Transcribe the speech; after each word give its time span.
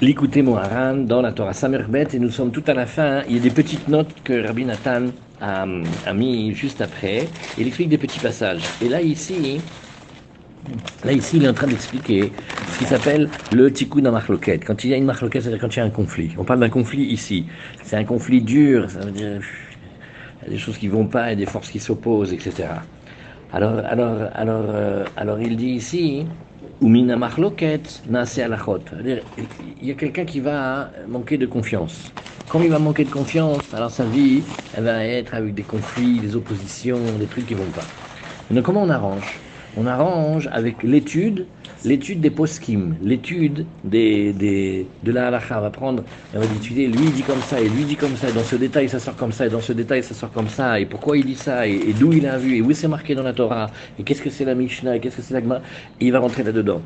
L'écouter 0.00 0.42
Moharan 0.42 0.94
dans 0.94 1.20
la 1.22 1.32
Torah 1.32 1.52
Samerbet 1.52 2.06
et 2.12 2.20
nous 2.20 2.30
sommes 2.30 2.52
tout 2.52 2.62
à 2.68 2.74
la 2.74 2.86
fin. 2.86 3.24
Il 3.28 3.34
y 3.34 3.38
a 3.40 3.42
des 3.42 3.50
petites 3.50 3.88
notes 3.88 4.14
que 4.22 4.46
Rabbi 4.46 4.64
Nathan 4.64 5.06
a, 5.40 5.66
a 6.06 6.12
mis 6.12 6.54
juste 6.54 6.80
après. 6.80 7.28
Il 7.58 7.66
explique 7.66 7.88
des 7.88 7.98
petits 7.98 8.20
passages. 8.20 8.62
Et 8.80 8.88
là, 8.88 9.02
ici, 9.02 9.60
là, 11.04 11.12
ici, 11.12 11.38
il 11.38 11.44
est 11.44 11.48
en 11.48 11.52
train 11.52 11.66
d'expliquer 11.66 12.30
ce 12.74 12.78
qui 12.78 12.84
s'appelle 12.84 13.28
le 13.50 13.72
tikkun 13.72 14.08
marloquette. 14.08 14.64
Quand 14.64 14.84
il 14.84 14.90
y 14.90 14.94
a 14.94 14.96
une 14.96 15.04
marloquette, 15.04 15.42
c'est-à-dire 15.42 15.60
quand 15.60 15.74
il 15.74 15.78
y 15.80 15.82
a 15.82 15.86
un 15.86 15.90
conflit. 15.90 16.30
On 16.38 16.44
parle 16.44 16.60
d'un 16.60 16.68
conflit 16.68 17.02
ici. 17.02 17.46
C'est 17.82 17.96
un 17.96 18.04
conflit 18.04 18.40
dur, 18.40 18.88
ça 18.88 19.00
veut 19.00 19.10
dire 19.10 19.40
des 20.46 20.58
choses 20.58 20.78
qui 20.78 20.86
vont 20.86 21.08
pas 21.08 21.32
et 21.32 21.36
des 21.36 21.46
forces 21.46 21.70
qui 21.70 21.80
s'opposent, 21.80 22.32
etc. 22.32 22.68
Alors, 23.52 23.78
alors, 23.84 24.28
alors, 24.34 24.64
euh, 24.68 25.04
alors 25.16 25.40
il 25.40 25.56
dit 25.56 25.70
ici, 25.70 26.24
Il 26.80 26.96
y 29.82 29.90
a 29.90 29.94
quelqu'un 29.94 30.24
qui 30.24 30.38
va 30.38 30.92
manquer 31.08 31.36
de 31.36 31.46
confiance. 31.46 32.12
Comme 32.46 32.62
il 32.62 32.70
va 32.70 32.78
manquer 32.78 33.04
de 33.04 33.10
confiance, 33.10 33.74
alors 33.74 33.90
sa 33.90 34.06
vie, 34.06 34.44
elle 34.72 34.84
va 34.84 35.04
être 35.04 35.34
avec 35.34 35.54
des 35.54 35.64
conflits, 35.64 36.20
des 36.20 36.36
oppositions, 36.36 37.18
des 37.18 37.26
trucs 37.26 37.46
qui 37.46 37.54
vont 37.54 37.72
pas. 37.72 37.90
Donc 38.50 38.64
comment 38.64 38.82
on 38.82 38.90
arrange? 38.90 39.42
On 39.76 39.86
arrange 39.86 40.48
avec 40.52 40.84
l'étude, 40.84 41.48
l'étude 41.84 42.20
des 42.20 42.30
poskim, 42.30 42.96
l'étude 43.00 43.68
des, 43.84 44.32
des, 44.32 44.92
de 45.02 45.12
la 45.12 45.28
halacha. 45.28 45.58
On 45.58 45.62
va 45.62 45.70
prendre, 45.70 46.04
on 46.34 46.38
va 46.38 46.44
étudier, 46.46 46.88
lui 46.88 47.08
il 47.08 47.12
dit 47.12 47.22
comme 47.24 47.42
ça, 47.42 47.60
et 47.60 47.68
lui 47.68 47.84
dit 47.86 47.96
comme 47.96 48.16
ça, 48.16 48.30
et 48.30 48.32
dans 48.32 48.44
ce 48.44 48.56
détail 48.56 48.88
ça 48.88 48.98
sort 49.00 49.16
comme 49.16 49.32
ça, 49.32 49.46
et 49.46 49.50
dans 49.50 49.60
ce 49.60 49.72
détail 49.72 50.02
ça 50.02 50.14
sort 50.14 50.32
comme 50.32 50.48
ça, 50.48 50.80
et 50.80 50.86
pourquoi 50.86 51.16
il 51.18 51.24
dit 51.24 51.36
ça, 51.36 51.66
et, 51.68 51.72
et 51.90 51.94
d'où 51.94 52.12
il 52.12 52.26
a 52.26 52.38
vu, 52.38 52.56
et 52.56 52.62
où 52.62 52.72
c'est 52.72 52.88
marqué 52.88 53.14
dans 53.14 53.22
la 53.22 53.32
Torah, 53.32 53.70
et 53.98 54.04
qu'est-ce 54.04 54.22
que 54.22 54.30
c'est 54.30 54.44
la 54.44 54.54
Mishnah, 54.54 54.96
et 54.96 55.00
qu'est-ce 55.00 55.16
que 55.16 55.22
c'est 55.22 55.34
la 55.34 55.40
Gemara, 55.40 55.62
et 56.00 56.06
il 56.06 56.12
va 56.12 56.18
rentrer 56.18 56.42
là-dedans. 56.42 56.84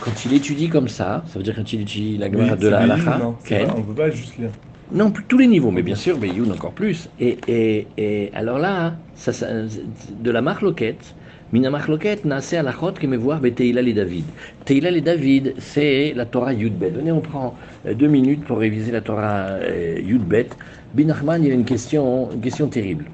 Quand 0.00 0.24
il 0.24 0.32
étudie 0.32 0.68
comme 0.68 0.88
ça, 0.88 1.24
ça 1.26 1.38
veut 1.38 1.42
dire 1.42 1.56
quand 1.56 1.72
il 1.72 1.80
étudie 1.80 2.16
la 2.18 2.30
Gemara 2.30 2.54
Oui, 2.54 2.60
de 2.60 2.68
la 2.68 2.86
pas- 2.86 3.74
On 3.76 3.82
peut 3.82 3.94
pas 3.94 4.10
juste 4.10 4.36
lire. 4.36 4.52
non, 4.90 5.10
plus- 5.10 5.24
tous 5.26 5.38
les 5.38 5.46
niveaux, 5.48 5.70
mais 5.70 5.82
bien 5.82 5.96
sûr, 5.96 6.18
Beyoun 6.18 6.50
encore 6.52 6.72
plus. 6.74 7.10
Et, 7.18 7.42
et, 7.48 7.88
et 7.96 8.30
alors 8.32 8.58
là, 8.58 9.00
ça, 9.14 9.32
ça- 9.32 9.48
de 9.52 10.30
la 10.30 10.40
marloquette, 10.40 11.14
Mina 11.16 11.17
marloquette, 11.52 12.24
nase 12.24 12.54
alachot 12.54 12.92
que 12.92 13.06
me 13.06 13.16
voir 13.16 13.40
Teila 13.40 13.82
les 13.82 13.92
David. 13.92 14.24
Teila 14.64 14.90
les 14.90 15.00
David, 15.00 15.54
c'est 15.58 16.12
la 16.14 16.26
Torah 16.26 16.52
Yudbet. 16.52 16.90
Venez, 16.90 17.12
on 17.12 17.20
prend 17.20 17.54
euh, 17.86 17.94
deux 17.94 18.08
minutes 18.08 18.44
pour 18.44 18.58
réviser 18.58 18.92
la 18.92 19.00
Torah 19.00 19.46
euh, 19.62 19.98
Yudbet. 20.04 20.48
Bin 20.94 21.08
Achman, 21.10 21.42
il 21.42 21.50
a 21.50 21.54
une 21.54 21.64
question, 21.64 22.30
une 22.32 22.40
question 22.40 22.68
terrible. 22.68 23.06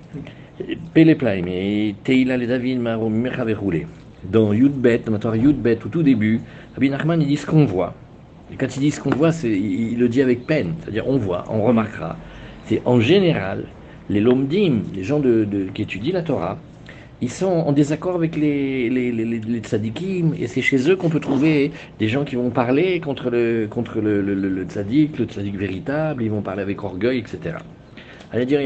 Péléplaim, 0.93 1.47
et 1.49 1.95
Teila 2.05 2.37
les 2.37 2.47
David, 2.47 2.81
Marom 2.81 3.15
Mechaveroulé. 3.15 3.87
Dans 4.25 4.53
Yudbet, 4.53 5.03
dans 5.07 5.13
la 5.13 5.19
Torah 5.19 5.37
Yudbet, 5.37 5.79
au 5.85 5.89
tout 5.89 6.03
début, 6.03 6.41
Rabbi 6.75 6.91
Nachman, 6.91 7.21
il 7.21 7.29
dit 7.29 7.37
ce 7.37 7.47
qu'on 7.47 7.65
voit. 7.65 7.95
Et 8.53 8.57
quand 8.57 8.77
il 8.77 8.81
dit 8.81 8.91
ce 8.91 9.01
qu'on 9.01 9.11
voit, 9.11 9.31
il, 9.45 9.99
le 9.99 10.09
dit 10.09 10.23
avec 10.23 10.47
peine. 10.47 10.75
C'est-à-dire, 10.83 11.09
on 11.09 11.19
voit, 11.19 11.45
on 11.49 11.63
remarquera. 11.63 12.17
C'est 12.67 12.81
en 12.85 13.01
général, 13.01 13.65
les 14.09 14.21
lomdim, 14.21 14.83
les 14.95 15.05
gens 15.05 15.21
qui 15.75 15.83
étudient 15.83 16.15
la 16.15 16.23
Torah, 16.23 16.59
ils 17.21 17.31
sont 17.31 17.47
en 17.47 17.73
désaccord 17.73 18.17
avec 18.17 18.37
les, 18.37 18.91
les, 18.91 19.13
les, 19.13 19.25
et 20.37 20.47
c'est 20.49 20.63
chez 20.63 20.91
eux 20.91 20.97
qu'on 20.97 21.09
peut 21.11 21.21
trouver 21.21 21.73
des 21.99 22.09
gens 22.09 22.25
qui 22.25 22.37
vont 22.37 22.51
parler 22.51 23.01
contre 23.01 23.31
le, 23.31 23.67
contre 23.69 24.01
le, 24.01 24.21
le, 24.23 24.35
le- 24.35 24.67
véritable, 25.57 26.23
ils 26.23 26.31
vont 26.31 26.43
parler 26.43 26.63
avec 26.63 26.83
orgueil, 26.85 27.19
etc. 27.21 27.65
Allez 28.31 28.47
dire, 28.47 28.61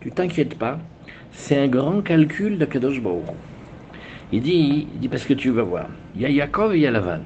tu 0.00 0.12
t'inquiètes 0.12 0.58
pas, 0.58 0.86
c'est 1.30 1.56
un 1.58 1.68
grand 1.68 2.02
calcul 2.02 2.58
de 2.58 2.64
Kadosh 2.66 3.00
Baruch. 3.00 3.36
Il 4.30 4.42
dit, 4.42 4.90
il 4.92 5.00
dit 5.00 5.08
parce 5.08 5.24
que 5.24 5.34
tu 5.34 5.50
vas 5.50 5.62
voir, 5.62 5.98
il 6.14 6.20
y 6.22 6.26
a 6.26 6.30
Yaakov 6.30 6.74
et 6.74 6.78
il 6.78 6.82
y 6.82 6.86
a 6.86 6.90
Lavan. 6.90 7.24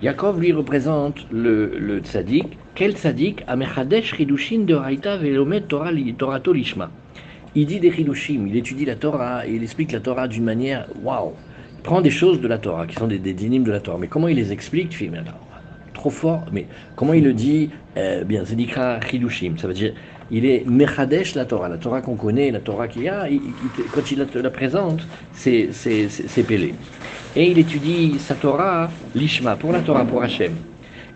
Yaakov, 0.00 0.40
lui, 0.40 0.52
représente 0.52 1.26
le, 1.30 1.78
le 1.78 2.00
tzaddik. 2.00 2.60
Quel 2.74 2.92
tzaddik 2.96 3.42
Amechadesh 3.46 4.12
Ridushin 4.12 4.64
de 4.64 4.74
Raïta 4.74 5.16
Velomet 5.18 5.66
Torah 5.66 5.92
Torato 6.18 6.52
Lishma. 6.52 6.99
Il 7.54 7.66
dit 7.66 7.80
des 7.80 7.88
Hidushim, 7.88 8.46
il 8.46 8.56
étudie 8.56 8.84
la 8.84 8.96
Torah 8.96 9.46
il 9.46 9.62
explique 9.62 9.92
la 9.92 10.00
Torah 10.00 10.28
d'une 10.28 10.44
manière 10.44 10.86
waouh. 10.94 11.38
Il 11.78 11.82
prend 11.82 12.00
des 12.00 12.10
choses 12.10 12.40
de 12.40 12.48
la 12.48 12.58
Torah 12.58 12.86
qui 12.86 12.94
sont 12.96 13.06
des, 13.08 13.18
des 13.18 13.34
dynimes 13.34 13.64
de 13.64 13.72
la 13.72 13.80
Torah. 13.80 13.98
Mais 13.98 14.08
comment 14.08 14.28
il 14.28 14.36
les 14.36 14.52
explique 14.52 14.90
Tu 14.90 14.98
fais, 14.98 15.08
mais 15.08 15.18
attends, 15.18 15.40
trop 15.92 16.10
fort. 16.10 16.46
Mais 16.52 16.68
comment 16.94 17.14
il 17.14 17.24
le 17.24 17.34
dit 17.34 17.72
Euh, 17.96 18.24
Bien, 18.24 18.44
c'est 18.44 18.54
Nikra 18.56 19.00
Hidushim. 19.12 19.56
Ça 19.58 19.66
veut 19.68 19.74
dire, 19.74 19.94
il 20.28 20.44
est 20.46 20.64
Mechadesh 20.66 21.34
la 21.34 21.44
Torah, 21.46 21.68
la 21.68 21.78
Torah 21.78 22.02
qu'on 22.02 22.16
connaît, 22.16 22.50
la 22.50 22.60
Torah 22.60 22.86
qu'il 22.88 23.02
y 23.02 23.08
a. 23.08 23.26
quand 23.90 24.10
il 24.10 24.18
la, 24.18 24.26
la 24.42 24.50
présente, 24.50 25.08
c'est 25.32 25.72
c'est- 25.72 26.44
Pélé. 26.44 26.78
Et 27.34 27.50
il 27.50 27.58
étudie 27.58 28.18
sa 28.18 28.36
Torah, 28.36 28.98
l'Ishma, 29.14 29.56
pour 29.56 29.72
la 29.72 29.82
Torah, 29.82 30.06
pour 30.06 30.22
Hachem. 30.22 30.66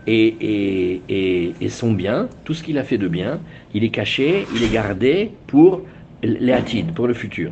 Et, 0.07 0.27
et, 0.27 1.63
et 1.65 1.69
son 1.69 1.93
bien, 1.93 2.29
tout 2.43 2.53
ce 2.53 2.63
qu'il 2.63 2.77
a 2.77 2.83
fait 2.83 2.97
de 2.99 3.07
bien, 3.07 3.43
il 3.71 3.83
est 3.83 3.91
caché, 3.91 4.47
il 4.51 4.63
est 4.63 4.69
gardé 4.69 5.39
pour 5.47 5.87
les 6.25 6.83
pour 6.95 7.07
le 7.07 7.13
futur. 7.13 7.51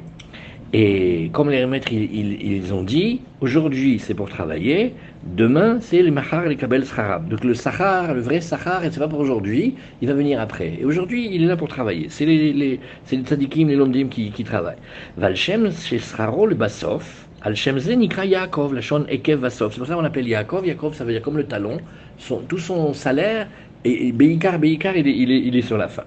Et 0.76 1.30
comme 1.34 1.52
les 1.52 1.64
maîtres, 1.68 1.94
ils, 1.94 2.74
ont 2.74 2.82
dit, 2.82 3.22
aujourd'hui 3.42 4.00
c'est 4.00 4.16
pour 4.16 4.28
travailler, 4.28 4.96
demain 5.24 5.78
c'est 5.80 6.02
les 6.02 6.10
mahar 6.10 6.48
et 6.48 6.50
les 6.50 6.56
kabel. 6.56 6.84
Donc 7.30 7.44
le 7.44 7.54
sahar, 7.54 8.16
le 8.16 8.22
vrai 8.22 8.42
sahar, 8.42 8.84
et 8.84 8.90
c'est 8.90 9.00
pas 9.00 9.08
pour 9.08 9.20
aujourd'hui, 9.20 9.76
il 10.02 10.08
va 10.08 10.16
venir 10.16 10.42
après. 10.42 10.80
Et 10.82 10.84
aujourd'hui, 10.84 11.30
il 11.32 11.44
est 11.44 11.46
là 11.46 11.58
pour 11.58 11.68
travailler. 11.68 12.08
C'est 12.10 12.26
les, 12.26 12.52
les, 12.54 12.80
les 13.12 13.18
tzadikim, 13.20 13.68
les 13.68 13.76
lomdim 13.76 14.08
qui, 14.08 14.32
travaillent. 14.44 14.82
Valshem, 15.16 15.72
chez 15.72 16.00
Sraro, 16.00 16.48
le 16.48 16.56
basof, 16.56 17.28
Al-Shem 17.44 17.78
Yaakov, 17.78 18.74
la 18.74 18.82
shon 18.82 19.06
Ekev 19.10 19.42
Vasov. 19.42 19.74
C'est 19.74 19.78
pour 19.78 19.88
ça 19.88 19.94
qu'on 19.94 20.02
l'appelle 20.02 20.28
Yaakov. 20.28 20.66
Yaakov, 20.66 20.96
ça 20.96 21.04
veut 21.04 21.12
dire 21.12 21.22
comme 21.22 21.38
le 21.38 21.46
talon. 21.46 21.78
Son- 22.18 22.42
tout 22.42 22.58
son 22.58 22.94
salaire, 22.94 23.48
et, 23.86 24.08
et 24.08 24.12
Beikar, 24.12 24.58
Beikar, 24.58 24.96
il 24.96 25.56
est 25.56 25.62
sur 25.62 25.78
la 25.78 25.88
fin. 25.88 26.06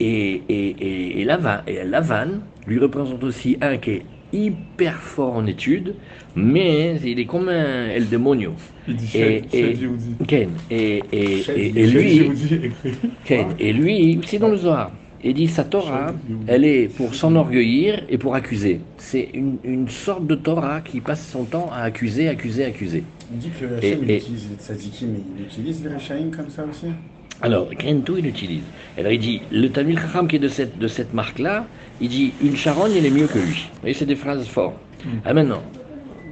Et, 0.00 0.06
et, 0.48 0.70
et, 1.18 1.20
et 1.20 1.24
Lavan, 1.24 1.58
et 1.66 1.84
Lavan 1.84 2.40
lui 2.66 2.78
représente 2.78 3.22
aussi 3.24 3.56
un 3.60 3.78
qui 3.78 3.90
est 3.90 4.06
hyper 4.32 5.00
fort 5.00 5.34
en 5.34 5.46
études, 5.46 5.96
mais 6.34 6.96
il 7.04 7.20
est 7.20 7.26
comme 7.26 7.48
un 7.48 7.86
El 7.88 8.08
Demonio. 8.08 8.56
Il 8.88 8.96
dit 8.96 9.10
Et- 9.14 9.48
et-. 9.52 9.78
Ken. 10.26 10.50
Et, 10.70 11.00
lui, 11.86 12.16
Yehudi 12.16 12.54
écrit. 12.54 12.92
Ken. 13.24 13.54
Et 13.58 13.72
lui, 13.72 14.20
c'est 14.26 14.38
dans 14.38 14.48
le 14.48 14.56
Zohar. 14.56 14.92
Il 15.22 15.34
dit 15.34 15.48
sa 15.48 15.64
Torah, 15.64 16.14
elle 16.46 16.64
est 16.64 16.88
pour 16.88 17.14
s'enorgueillir 17.14 18.04
et 18.08 18.18
pour 18.18 18.34
accuser. 18.34 18.82
C'est 18.98 19.30
une, 19.32 19.58
une 19.64 19.88
sorte 19.88 20.26
de 20.26 20.34
Torah 20.34 20.82
qui 20.82 21.00
passe 21.00 21.26
son 21.26 21.46
temps 21.46 21.70
à 21.72 21.78
accuser, 21.78 22.28
accuser, 22.28 22.64
accuser. 22.64 23.06
On 23.30 23.36
dit 23.36 23.50
que 23.50 23.64
Et- 23.64 23.94
Hachem 23.94 24.02
utilise 24.04 24.50
les 24.50 24.56
tzadikim, 24.56 25.12
mais 25.12 25.20
il 25.34 25.40
utilise 25.42 25.82
les 25.82 25.94
Rechaim 25.94 26.30
comme 26.30 26.50
ça 26.50 26.66
aussi 26.66 26.86
Alors, 27.40 27.70
Krentou, 27.76 28.16
il 28.16 28.26
utilise. 28.26 28.72
Alors, 28.96 29.12
il 29.12 29.18
dit, 29.18 29.46
le 29.50 29.70
Tamil 29.70 29.98
Chacham 29.98 30.26
qui 30.28 30.36
est 30.36 30.38
de 30.38 30.48
cette, 30.48 30.78
de 30.78 30.88
cette 30.88 31.12
marque-là, 31.12 31.68
il 32.00 32.08
dit, 32.08 32.36
une 32.40 32.56
charogne, 32.56 32.94
elle 32.96 33.06
est 33.06 33.10
mieux 33.10 33.28
que 33.28 33.38
lui. 33.38 33.70
Vous 33.74 33.80
voyez, 33.82 33.94
c'est 33.94 34.06
des 34.06 34.16
phrases 34.16 34.46
fortes. 34.48 34.80
Ah, 35.24 35.34
maintenant, 35.34 35.62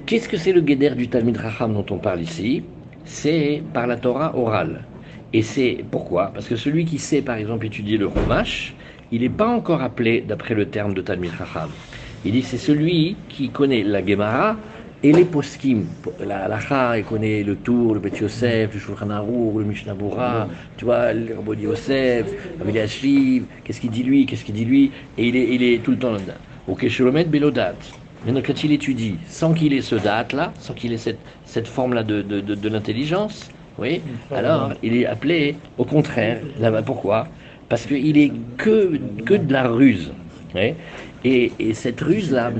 qu'est-ce 0.06 0.28
que 0.28 0.36
c'est 0.36 0.52
le 0.52 0.60
guéder 0.62 0.90
du 0.90 1.08
Talmud 1.08 1.36
Chacham 1.36 1.74
dont 1.74 1.86
on 1.90 1.98
parle 1.98 2.22
ici? 2.22 2.70
C'est 3.04 3.62
par 3.72 3.86
la 3.86 3.96
Torah 3.96 4.36
orale. 4.36 4.88
Et 5.32 5.42
c'est 5.42 5.84
pourquoi? 5.90 6.32
Parce 6.32 6.48
que 6.48 6.56
celui 6.56 6.84
qui 6.84 6.98
sait, 6.98 7.22
par 7.22 7.36
exemple, 7.36 7.66
étudier 7.66 7.98
le 7.98 8.08
Chumash, 8.08 8.76
il 9.10 9.20
n'est 9.22 9.28
pas 9.28 9.48
encore 9.48 9.82
appelé 9.82 10.22
d'après 10.22 10.54
le 10.54 10.70
terme 10.70 10.94
de 10.94 11.02
Talmud 11.02 11.32
Chacham. 11.36 11.76
Il 12.24 12.32
dit, 12.32 12.42
c'est 12.42 12.58
celui 12.58 13.24
qui 13.28 13.50
connaît 13.50 13.82
la 13.82 14.04
Gemara 14.04 14.62
et 15.02 15.12
les 15.12 15.24
poskim. 15.24 15.96
La 16.18 16.44
halacha, 16.44 16.98
il 16.98 17.04
connaît 17.04 17.42
le 17.42 17.60
Tour, 17.60 17.94
le 17.94 18.00
Bet 18.00 18.12
Yosef, 18.20 18.72
le 18.74 18.78
Shulchan 18.80 19.10
Aruch, 19.10 19.58
le 19.58 19.64
Mishnah 19.64 19.94
Bura, 19.94 20.48
tu 20.76 20.84
vois, 20.84 21.12
le 21.12 21.34
Rabbi 21.36 21.62
Yosef, 21.62 22.34
Rabbi 22.58 22.78
Ashriv, 22.78 23.46
qu'est-ce 23.64 23.80
qu'il 23.80 23.90
dit 23.90 24.02
lui, 24.04 24.26
qu'est-ce 24.26 24.44
qu'il 24.44 24.54
dit 24.54 24.64
lui, 24.64 24.92
et 25.16 25.28
il 25.28 25.36
est, 25.36 25.54
il 25.54 25.62
est 25.62 25.82
tout 25.84 25.90
le 25.92 25.98
temps 25.98 26.12
là-dedans. 26.12 26.38
Ok, 26.66 26.88
Sholomet 26.88 27.24
Belodat. 27.24 27.78
Maintenant, 28.24 28.42
quand 28.44 28.62
il 28.62 28.70
étudie, 28.72 29.20
sans 29.26 29.52
qu'il 29.54 29.72
ait 29.72 29.82
ce 29.82 29.96
date-là, 29.96 30.54
sans 30.58 30.74
qu'il 30.74 30.92
ait 30.92 30.98
cette, 30.98 31.26
cette 31.44 31.66
forme-là 31.66 32.04
de, 32.04 32.22
de, 32.22 32.40
de, 32.40 32.54
de 32.54 32.68
l'intelligence, 32.68 33.52
oui, 33.78 34.04
alors 34.30 34.74
il 34.82 34.94
est 34.96 35.06
appelé 35.06 35.62
au 35.76 35.84
contraire. 35.84 36.46
Là-bas, 36.56 36.82
pourquoi? 36.84 37.32
Parce 37.68 37.86
qu'il 37.86 38.16
est 38.18 38.38
que, 38.56 38.98
que 39.24 39.34
de 39.34 39.52
la 39.52 39.68
ruse. 39.68 40.14
oui. 40.54 40.76
Et, 41.24 41.52
et 41.58 41.74
cette 41.74 42.00
ruse-là, 42.00 42.52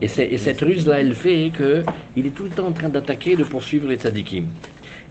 et, 0.00 0.38
cette 0.38 0.60
ruse-là, 0.60 1.00
elle 1.00 1.14
fait 1.14 1.50
que 1.52 1.82
il 2.16 2.26
est 2.26 2.30
tout 2.30 2.44
le 2.44 2.50
temps 2.50 2.68
en 2.68 2.72
train 2.72 2.88
d'attaquer, 2.88 3.34
de 3.36 3.44
poursuivre 3.44 3.88
les 3.88 3.96
tzadikim. 3.96 4.46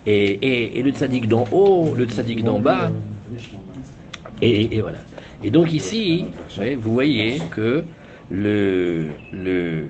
Et, 0.06 0.82
le 0.82 0.92
tzadik 0.92 1.28
d'en 1.28 1.46
haut, 1.52 1.94
le 1.96 2.06
tzadik 2.06 2.44
d'en 2.44 2.60
bas, 2.60 2.92
et, 4.42 4.82
voilà. 4.82 5.00
Et 5.44 5.52
donc 5.52 5.74
ici, 5.74 6.26
vous 6.58 6.94
voyez 6.94 7.40
que 7.52 7.84
le, 8.30 9.10
le, 9.32 9.86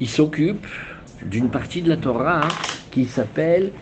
il 0.00 0.08
s'occupe 0.08 0.66
d'une 1.24 1.50
partie 1.50 1.82
de 1.82 1.88
la 1.88 1.96
Torah 1.96 2.56
qui 2.90 3.04
s'appelle 3.04 3.72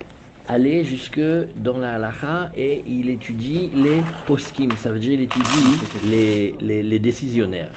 aller 0.49 0.85
jusque 0.85 1.21
dans 1.57 1.79
la 1.79 1.95
halacha 1.95 2.51
et 2.57 2.83
il 2.87 3.11
étudie 3.11 3.71
les 3.75 4.03
poskim, 4.27 4.77
ça 4.77 4.93
veut 4.93 4.99
dire 4.99 5.13
il 5.13 5.23
étudie 5.23 5.81
les, 6.03 6.55
les, 6.61 6.83
les 6.83 6.99
décisionnaires. 6.99 7.73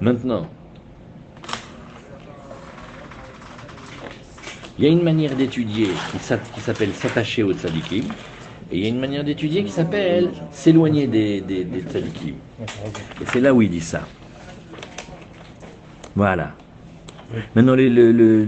Maintenant, 0.00 0.46
il 4.78 4.84
y 4.84 4.88
a 4.88 4.90
une 4.90 5.02
manière 5.02 5.36
d'étudier 5.36 5.88
qui 6.10 6.18
s'a- 6.18 6.38
qui 6.38 6.60
s'appelle 6.60 6.94
s'attacher 6.94 7.42
au 7.42 7.52
tzadikim. 7.52 8.04
Et 8.72 8.78
il 8.78 8.82
y 8.82 8.86
a 8.86 8.88
une 8.88 9.00
manière 9.00 9.24
d'étudier 9.24 9.64
qui 9.64 9.70
s'appelle 9.70 10.30
s'éloigner 10.52 11.06
des, 11.06 11.40
des, 11.40 11.64
tzadikim. 11.82 12.34
Et 13.20 13.26
c'est 13.26 13.40
là 13.40 13.52
où 13.52 13.60
il 13.60 13.68
dit 13.70 13.80
ça. 13.80 14.06
Voilà. 16.14 16.54
Maintenant, 17.54 17.74
le, 17.74 17.88
le, 17.88 18.44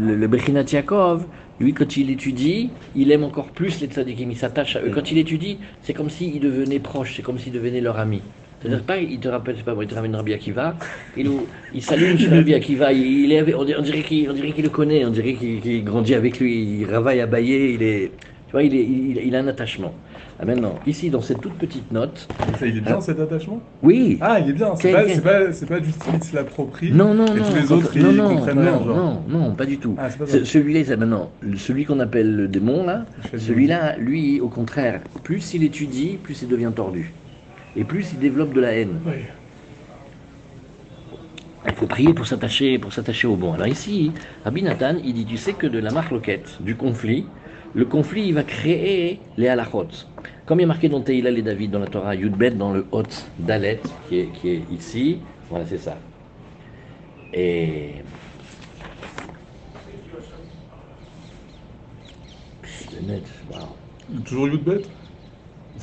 lui, 1.61 1.75
quand 1.75 1.97
il 1.97 2.11
étudie, 2.11 2.71
il 2.97 3.11
aime 3.13 3.25
encore 3.25 3.51
plus 3.51 3.81
les 3.81 3.89
tzadikim, 3.89 4.31
il 4.31 4.37
s'attache 4.37 4.77
à 4.77 4.81
eux. 4.81 4.91
Quand 4.91 5.11
il 5.11 5.19
étudie, 5.19 5.59
c'est 5.83 5.93
comme 5.93 6.09
s'il 6.11 6.41
devenait 6.41 6.81
proche, 6.81 7.15
c'est 7.17 7.23
comme 7.23 7.39
s'il 7.39 7.53
devenait 7.53 7.81
leur 7.81 7.99
ami. 7.99 8.23
C'est-à-dire 8.63 8.85
pas, 8.87 8.99
il 8.99 9.19
te 9.21 9.29
rappelle, 9.29 9.57
c'est 9.57 9.65
pas 9.65 9.75
il 9.81 9.89
te 9.89 9.95
ramène 9.95 10.15
Rabbi 10.15 10.33
Akiva, 10.35 10.79
il, 11.17 11.27
nous- 11.27 11.49
il 11.73 11.83
s'allume 11.83 12.17
sur 12.19 12.33
Rabbi 12.33 12.55
Akiva, 12.55 12.93
il, 12.93 13.03
il 13.25 13.33
est 13.33 13.55
on 13.55 13.65
dirait, 13.83 14.03
qu'il 14.05 14.31
on 14.31 14.35
dirait 14.35 14.53
qu'il 14.53 14.65
le 14.65 14.71
connaît, 14.71 15.05
on 15.05 15.11
dirait 15.11 15.35
qu'il 15.35 15.61
qu'il 15.61 15.85
grandit 15.85 16.15
avec 16.15 16.39
lui, 16.39 16.81
il 16.81 16.87
ravaille 16.87 17.21
à 17.21 17.27
bailler, 17.27 17.75
il 17.75 17.83
est, 17.83 18.17
tu 18.47 18.53
vois, 18.53 18.63
il, 18.63 18.75
est, 18.75 18.85
il, 18.85 19.19
il 19.19 19.35
a 19.35 19.41
un 19.41 19.49
attachement. 19.49 19.95
Ah, 20.39 20.45
maintenant, 20.45 20.81
ici, 20.87 21.11
dans 21.11 21.21
cette 21.23 21.41
toute 21.41 21.59
petite 21.59 21.91
note, 21.93 22.29
Ça, 22.59 22.67
il 22.67 22.77
est 22.77 22.81
bien 22.81 23.01
cet 23.01 23.19
attachement? 23.21 23.63
oui, 23.83 24.19
Ah, 24.21 24.39
il 24.41 24.51
est 24.51 24.53
bien. 24.53 24.77
C'est 24.77 24.91
pas, 24.91 25.09
c'est 25.09 25.23
pas, 25.23 25.53
c'est 25.53 25.67
pas 25.67 25.81
du 25.81 25.91
style 25.93 26.15
il 26.15 26.23
se 26.23 26.35
l'approprie. 26.35 26.91
non, 26.95 27.15
non, 27.15 27.35
Et 27.35 27.41
non, 27.41 27.47
tous 27.47 27.55
les 27.55 27.73
autres, 27.73 27.97
ils 27.97 28.03
non, 28.03 28.13
non, 28.13 28.29
comprennent 28.39 28.59
rien, 28.59 28.73
non, 28.73 28.85
genre. 28.85 28.97
non, 28.97 29.25
non, 29.29 29.55
pas 29.57 29.67
du 29.67 29.79
tout. 29.79 29.97
Ah, 29.99 30.11
c'est 30.11 30.19
pas. 30.19 30.27
Celui-là, 30.27 30.85
c'est 30.85 30.97
maintenant, 30.97 31.33
celui 31.57 31.85
qu'on 31.85 32.01
appelle 32.01 32.35
le 32.37 32.49
démon, 32.49 32.85
là, 32.85 33.07
celui-là, 33.37 33.97
lui, 33.99 34.41
au 34.41 34.49
contraire, 34.49 35.03
plus 35.23 35.55
il 35.55 35.65
étudie, 35.65 36.19
plus 36.19 36.43
il 36.43 36.49
devient 36.49 36.73
tordu. 36.75 37.15
Et 37.77 37.85
plus 37.85 38.13
il 38.13 38.19
développe 38.19 38.53
de 38.53 38.61
la 38.61 38.73
haine. 38.73 39.01
Oui. 39.07 39.25
Il 41.65 41.75
faut 41.75 41.87
prier 41.87 42.13
pour 42.13 42.27
s'attacher, 42.27 42.79
pour 42.79 42.93
s'attacher 42.93 43.27
au 43.27 43.37
bon. 43.37 43.55
Alors 43.55 43.69
ici, 43.69 44.13
Rabbi 44.45 44.63
Nathan, 44.63 44.97
il 45.03 45.15
dit, 45.15 45.25
tu 45.25 45.37
sais 45.37 45.53
que 45.53 45.67
de 45.67 45.79
la 45.79 45.91
marloquette, 45.91 46.59
du 46.61 46.75
conflit, 46.75 47.27
le 47.75 47.85
conflit, 47.85 48.27
il 48.27 48.35
va 48.35 48.43
créer 48.43 49.21
les 49.37 49.49
halachot. 49.49 49.89
Comme 50.45 50.61
il 50.61 50.65
est 50.65 50.67
marqué 50.67 50.89
dans 50.89 51.01
Teïla 51.01 51.31
et 51.31 51.43
David, 51.43 51.71
dans 51.71 51.79
la 51.79 51.87
Torah, 51.87 52.15
Yudbet, 52.15 52.51
dans 52.51 52.73
le 52.73 52.85
Hot 52.91 53.05
Dalet, 53.39 53.81
qui 54.09 54.19
est, 54.19 54.27
qui 54.33 54.51
est 54.51 54.63
ici, 54.71 55.21
voilà, 55.49 55.65
c'est 55.67 55.79
ça. 55.79 55.97
Et... 57.33 57.95
C'est 62.65 63.03
net, 63.07 63.25
waouh. 63.51 64.21
Toujours 64.25 64.49
Yudbet 64.49 64.83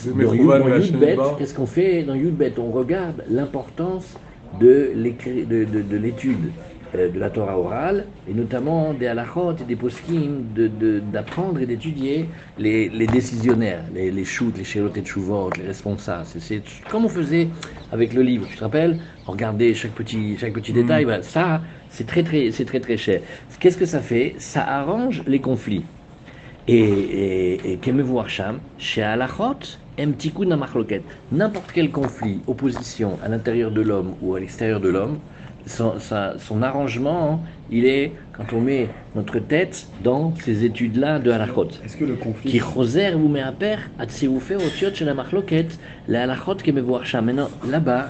Dans, 0.04 0.82
Sheneba. 0.82 1.36
qu'est-ce 1.38 1.54
qu'on 1.54 1.66
fait 1.66 2.04
dans 2.04 2.16
Yudbet 2.16 2.58
On 2.60 2.72
regarde 2.72 3.24
l'importance 3.28 4.20
de 4.54 4.92
l'écrit- 4.96 5.46
de- 5.46 5.66
de- 5.66 5.82
de 5.82 5.98
l'étude 5.98 6.56
euh, 6.96 7.10
de 7.10 7.20
la 7.20 7.30
Torah 7.30 7.60
orale, 7.60 8.14
et 8.26 8.34
notamment 8.34 8.96
des 8.96 9.06
halachot 9.08 9.56
et 9.58 9.64
des 9.66 9.76
poskim, 9.76 10.52
d'apprendre 10.54 11.60
et 11.62 11.68
d'étudier 11.68 12.32
les, 12.58 12.90
les 12.90 13.08
décisionnaires, 13.08 13.88
les, 13.92 14.10
les 14.12 14.24
shoots, 14.26 14.58
les 14.58 14.64
shirot 14.64 14.92
et 14.96 15.02
tshuvot, 15.04 15.52
les 15.52 15.66
responsables. 15.66 16.26
C'est- 16.26 16.64
comme 16.88 17.06
on 17.06 17.10
faisait 17.10 17.52
avec 17.92 18.14
le 18.14 18.22
livre, 18.24 18.48
tu 18.48 18.56
te 18.58 18.64
rappelles? 18.64 19.00
On 19.28 19.32
regardait 19.34 19.74
chaque 19.76 19.94
petit, 19.94 20.38
chaque 20.38 20.54
petit 20.54 20.72
Mhm. 20.72 20.78
détail. 20.82 21.04
Voilà, 21.04 21.22
ça, 21.22 21.62
c'est 21.90 22.08
très, 22.08 22.24
très, 22.24 22.50
très, 22.52 22.80
très 22.80 22.98
cher. 22.98 23.22
Qu'est-ce 23.60 23.78
que 23.78 23.86
ça 23.86 24.02
fait? 24.02 24.36
Ça 24.40 24.64
arrange 24.68 25.24
les 25.28 25.42
conflits. 25.42 25.90
Et, 26.68 26.76
et, 26.78 27.72
et 27.74 27.80
Kemevu 27.80 28.18
Arsham, 28.20 28.62
chez 28.78 29.02
Alachot, 29.02 29.60
Mtikud 29.60 29.60
Namachloket. 29.60 29.80
N'importe 31.32 31.72
quel 31.74 31.92
conflit, 31.92 32.42
opposition 32.48 33.20
à 33.24 33.28
l'intérieur 33.28 33.72
de 33.72 33.82
l'homme 33.82 34.16
ou 34.22 34.36
à 34.36 34.40
l'extérieur 34.40 34.80
de 34.80 34.90
l'homme, 34.90 35.20
son, 35.66 36.00
sa- 36.00 36.36
son 36.40 36.62
arrangement, 36.62 37.44
il 37.70 37.86
est 37.86 38.14
quand 38.32 38.54
on 38.54 38.62
met 38.62 38.88
notre 39.14 39.40
tête 39.40 39.88
dans 40.04 40.34
ces 40.36 40.64
études-là 40.64 41.20
de 41.20 41.32
Alachot. 41.32 41.68
Est-ce 41.84 41.98
que 41.98 42.06
le 42.06 42.16
conflit. 42.16 42.50
Qui 42.50 42.60
choser 42.60 43.12
vous 43.12 43.28
met 43.28 43.42
à 43.42 43.52
père, 43.52 43.80
à 44.00 44.06
tsiroufer 44.06 44.56
au 44.56 44.70
tiot 44.70 44.94
chez 44.94 45.06
la 45.06 45.14
marloquet, 45.14 45.68
la 46.08 46.24
halachot 46.24 46.56
que 46.56 46.72
me 46.72 46.82
voir. 46.82 47.04
Maintenant, 47.22 47.50
là-bas, 47.68 48.08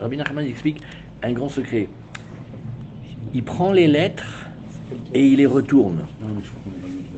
Rabbi 0.00 0.16
Nachman 0.16 0.44
explique 0.44 0.82
un 1.22 1.32
grand 1.32 1.48
secret. 1.48 1.88
Il 3.32 3.44
prend 3.44 3.72
les 3.72 3.86
lettres 3.86 4.46
et 5.14 5.26
il 5.26 5.36
les 5.36 5.46
retourne. 5.46 6.06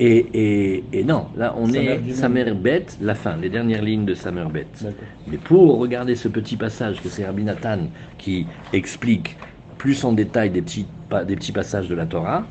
Et, 0.02 0.16
et, 0.32 0.84
et 0.94 1.04
non, 1.04 1.26
là 1.36 1.54
on 1.58 1.66
Samer 1.66 2.00
est. 2.08 2.12
Samer 2.14 2.50
bête, 2.54 2.96
la 3.02 3.14
fin, 3.14 3.36
les 3.36 3.50
dernières 3.50 3.82
lignes 3.82 4.06
de 4.06 4.14
Samer 4.14 4.46
bête. 4.50 4.86
Mais 5.26 5.36
pour 5.36 5.78
regarder 5.78 6.16
ce 6.16 6.26
petit 6.26 6.56
passage 6.56 7.02
que 7.02 7.10
c'est 7.10 7.26
Rabbi 7.26 7.44
Nathan 7.44 7.80
qui 8.16 8.46
explique 8.72 9.36
plus 9.76 10.02
en 10.04 10.12
détail 10.14 10.50
des 10.50 10.62
petits, 10.62 10.86
des 11.26 11.36
petits 11.36 11.52
passages 11.52 11.86
de 11.86 11.94
la 11.94 12.06
Torah, 12.06 12.46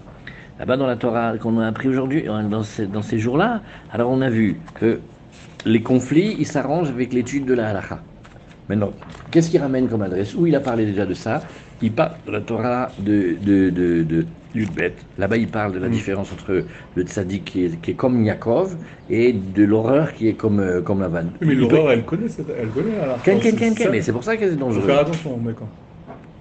là-bas 0.60 0.78
dans 0.78 0.86
la 0.86 0.96
Torah 0.96 1.40
qu'on 1.40 1.58
a 1.60 1.66
appris 1.68 1.88
aujourd'hui, 1.88 2.30
euh, 2.30 2.44
dans 2.44 2.62
ces, 2.62 2.86
dans 2.86 3.02
ces 3.02 3.18
jours-là, 3.18 3.64
alors 3.90 4.12
on 4.12 4.22
a 4.22 4.30
vu 4.30 4.62
que 4.76 5.02
les 5.66 5.82
conflits, 5.82 6.36
ils 6.38 6.48
s'arrangent 6.48 6.90
avec 6.90 7.14
l'étude 7.14 7.46
de 7.46 7.54
la 7.56 7.70
halakha. 7.70 8.04
Maintenant, 8.68 8.94
qu'est-ce 9.32 9.50
qu'il 9.50 9.60
ramène 9.60 9.90
comme 9.90 10.04
adresse? 10.04 10.36
Où 10.36 10.46
il 10.46 10.56
a 10.56 10.60
parlé 10.60 10.86
déjà 10.86 11.08
de 11.08 11.16
ça? 11.16 11.42
Il 11.82 11.94
parle 11.94 12.12
de 12.28 12.32
la 12.32 12.42
Torah 12.42 12.92
de, 13.00 13.38
de, 13.42 13.72
de, 13.72 14.04
de 14.04 14.28
Yudbet. 14.54 14.96
Là-bas, 15.18 15.38
il 15.38 15.50
parle 15.50 15.74
de 15.74 15.80
la 15.80 15.90
Mm. 15.90 15.92
différence 15.92 16.32
entre 16.32 16.66
le 16.96 17.04
tzaddik 17.04 17.46
qui 17.46 17.66
est, 17.66 17.80
qui 17.82 17.92
est 17.92 17.96
comme 17.96 18.24
Yaakov 18.24 18.78
et 19.10 19.32
de 19.34 19.64
l'horreur 19.64 20.14
qui 20.14 20.28
est 20.28 20.36
comme, 20.36 20.60
euh, 20.60 20.82
comme 20.82 21.02
Lavan. 21.02 21.26
Oui, 21.42 21.48
mais 21.48 21.56
peut- 21.56 21.62
l'horreur, 21.62 21.92
elle 21.92 22.06
connaît 22.06 22.30
cette. 22.30 22.50
Elle 22.50 22.70
connaît 22.70 22.98
la 22.98 23.20
Ken, 23.24 23.40
ken, 23.40 23.52
c'est 23.52 23.58
ken, 23.58 23.76
ken, 23.76 23.86
ça. 23.86 23.92
mais 23.92 24.02
c'est 24.02 24.12
pour 24.12 24.24
ça 24.24 24.38
que 24.38 24.46
c'est 24.50 24.54
Faut 24.54 24.60
dangereux. 24.60 24.86
faire 24.88 25.00
attention, 25.00 25.38
mec. 25.38 25.58
hein. 25.62 25.70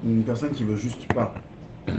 Une 0.02 0.24
personne 0.24 0.52
qui 0.52 0.64
veut 0.64 0.76
juste 0.76 1.06
pas. 1.12 1.34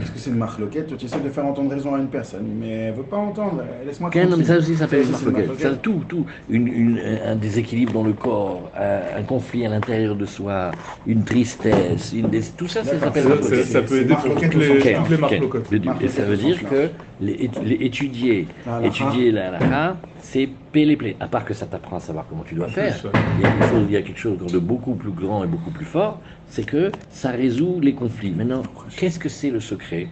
Est-ce 0.02 0.10
que 0.12 0.18
c'est 0.18 0.30
une 0.30 0.36
marloquette 0.36 0.96
tu 0.96 1.04
essaies 1.06 1.20
de 1.20 1.28
faire 1.28 1.46
entendre 1.46 1.70
raison 1.70 1.94
à 1.94 1.98
une 1.98 2.08
personne, 2.08 2.46
mais 2.58 2.68
elle 2.70 2.94
veut 2.94 3.02
pas 3.04 3.16
entendre. 3.16 3.62
Laisse-moi 3.84 4.10
non, 4.14 4.36
mais 4.36 4.44
ça 4.44 4.58
aussi, 4.58 4.74
ça 4.74 4.84
s'appelle 4.84 5.02
une 5.02 5.10
marloquette. 5.10 5.58
Ça, 5.58 5.76
tout, 5.76 6.04
tout. 6.08 6.26
Une, 6.48 6.66
une- 6.68 6.98
un 6.98 7.36
déséquilibre 7.36 7.92
dans 7.92 8.02
le 8.02 8.12
corps, 8.12 8.70
un, 8.76 9.18
un 9.18 9.22
conflit 9.22 9.64
à 9.66 9.68
l'intérieur 9.68 10.16
de 10.16 10.26
soi, 10.26 10.70
une 11.06 11.24
tristesse, 11.24 12.12
une 12.12 12.28
des- 12.30 12.42
tout 12.42 12.68
ça, 12.68 12.84
ça 12.84 12.98
s'appelle 12.98 13.26
marloquette. 13.28 13.64
ça- 13.64 13.72
ça 13.72 13.82
peut 13.82 14.00
aider 14.00 14.14
pour 14.14 14.34
toutes 14.40 14.54
les, 14.54 14.68
toutes 14.68 14.82
Ken, 14.82 15.20
marlocotes. 15.20 15.68
Ken. 15.70 15.94
Et 16.00 16.08
ça 16.08 16.24
veut 16.24 16.36
dire 16.36 16.58
que 16.68 16.90
les, 17.18 17.34
étu- 17.48 17.62
les 17.62 17.74
étudier, 17.86 18.48
La 18.66 18.86
étudier 18.86 19.30
la 19.32 19.48
halakha, 19.48 20.00
c'est 20.18 20.46
pélé 20.46 20.96
play. 20.96 21.16
À 21.20 21.28
part 21.28 21.44
que 21.44 21.54
ça 21.54 21.66
t'apprend 21.66 21.96
à 21.96 22.00
savoir 22.00 22.26
comment 22.26 22.44
tu 22.44 22.54
dois 22.54 22.68
faire. 22.68 22.98
plus, 23.00 23.08
ouais. 23.08 23.14
Il 23.36 23.40
y, 23.40 23.44
a 23.44 23.48
quelque 23.48 23.66
chose, 23.66 23.84
il 23.88 23.92
y 23.92 23.96
a 23.96 24.02
quelque 24.02 24.18
chose 24.18 24.38
de 24.38 24.58
beaucoup 24.58 24.94
plus 24.94 25.12
grand 25.12 25.44
et 25.44 25.46
beaucoup 25.46 25.70
plus 25.70 25.84
fort, 25.86 26.22
c'est 26.50 26.64
que 26.64 26.92
ça 27.10 27.30
résout 27.30 27.80
les 27.80 27.94
conflits. 27.94 28.32
Maintenant, 28.32 28.62
qu'est-ce 28.96 29.18
que 29.18 29.28
c'est 29.28 29.50
le 29.50 29.60
secret? 29.60 30.08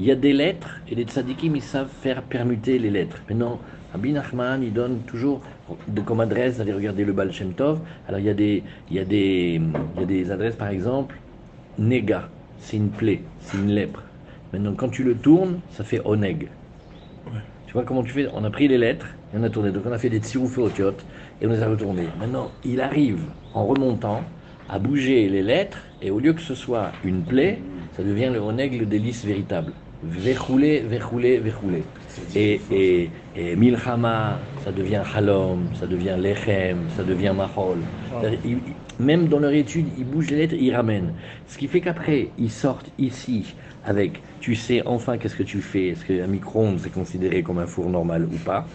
Il 0.00 0.06
y 0.06 0.10
a 0.10 0.14
des 0.14 0.32
lettres 0.32 0.80
et 0.88 0.94
les 0.94 1.04
tzadikim, 1.04 1.54
ils 1.56 1.62
savent 1.62 1.90
faire 2.02 2.22
permuter 2.22 2.78
les 2.78 2.90
lettres. 2.90 3.18
Maintenant, 3.28 3.60
Rabbi 3.92 4.12
Nachman, 4.12 4.62
il 4.62 4.72
donne 4.72 5.00
toujours 5.00 5.40
de, 5.88 6.00
comme 6.00 6.20
adresse 6.20 6.58
d'aller 6.58 6.72
regarder 6.72 7.04
le 7.04 7.12
Baal 7.12 7.32
Shem 7.32 7.52
Tov. 7.52 7.80
Alors, 8.08 8.20
il 8.20 8.26
y, 8.26 8.30
a 8.30 8.34
des, 8.34 8.62
il, 8.90 8.96
y 8.96 8.98
a 8.98 9.04
des, 9.04 9.60
il 9.94 10.00
y 10.00 10.02
a 10.02 10.06
des 10.06 10.30
adresses, 10.30 10.56
par 10.56 10.68
exemple, 10.68 11.16
Nega, 11.78 12.28
c'est 12.60 12.76
une 12.76 12.90
plaie, 12.90 13.22
c'est 13.40 13.56
une 13.56 13.70
lèpre. 13.70 14.02
Maintenant, 14.52 14.74
quand 14.76 14.88
tu 14.88 15.02
le 15.02 15.14
tournes, 15.14 15.60
ça 15.70 15.84
fait 15.84 16.00
Oneg. 16.04 16.48
Ouais. 17.26 17.40
Tu 17.66 17.72
vois 17.72 17.82
comment 17.82 18.02
tu 18.02 18.12
fais? 18.12 18.28
On 18.32 18.44
a 18.44 18.50
pris 18.50 18.68
les 18.68 18.78
lettres 18.78 19.06
et 19.32 19.38
on 19.38 19.42
a 19.42 19.50
tourné. 19.50 19.70
Donc 19.72 19.84
on 19.86 19.92
a 19.92 19.98
fait 19.98 20.10
des 20.10 20.18
tsiroufs 20.18 20.58
otiotes 20.58 21.04
et 21.40 21.46
on 21.46 21.50
les 21.50 21.62
a 21.62 21.68
retournés. 21.68 22.06
Maintenant, 22.20 22.50
il 22.64 22.80
arrive, 22.80 23.20
en 23.54 23.66
remontant, 23.66 24.22
à 24.68 24.78
bouger 24.78 25.28
les 25.28 25.42
lettres 25.42 25.78
et 26.00 26.10
au 26.10 26.20
lieu 26.20 26.32
que 26.32 26.40
ce 26.40 26.54
soit 26.54 26.98
une 27.02 27.26
plaie, 27.26 27.66
ça 27.92 28.02
devient 28.02 28.30
le 28.32 28.86
des 28.86 28.98
lys 28.98 29.24
véritable. 29.24 29.74
Verroulé, 30.02 30.80
verroulé, 30.80 31.38
verroulé. 31.38 31.92
Et, 32.34 32.66
et, 33.04 33.12
et 33.34 33.56
Milchama, 33.56 34.50
ça 34.56 34.72
devient 34.72 35.02
Halom, 35.14 35.72
ça 35.74 35.86
devient 35.86 36.16
Lechem, 36.18 36.90
ça 36.90 37.04
devient 37.04 37.32
Mahol. 37.36 37.88
Même 38.98 39.28
dans 39.28 39.38
leur 39.40 39.52
étude, 39.52 39.88
ils 39.96 40.04
bougent 40.04 40.30
les 40.30 40.36
lettres, 40.38 40.54
ils 40.54 40.74
ramènent. 40.74 41.14
Ce 41.46 41.58
qui 41.58 41.68
fait 41.68 41.80
qu'après, 41.80 42.34
ils 42.36 42.50
sortent 42.50 42.90
ici 42.98 43.56
avec, 43.82 44.24
tu 44.40 44.54
sais 44.54 44.82
enfin 44.86 45.18
qu'est-ce 45.18 45.36
que 45.36 45.42
tu 45.42 45.60
fais, 45.62 45.88
est-ce 45.88 46.04
qu'un 46.04 46.26
micro-ondes 46.26 46.78
c'est 46.80 46.90
considéré 46.90 47.42
comme 47.42 47.58
un 47.58 47.66
four 47.66 47.90
normal 47.90 48.26
ou 48.30 48.38
pas? 48.38 48.70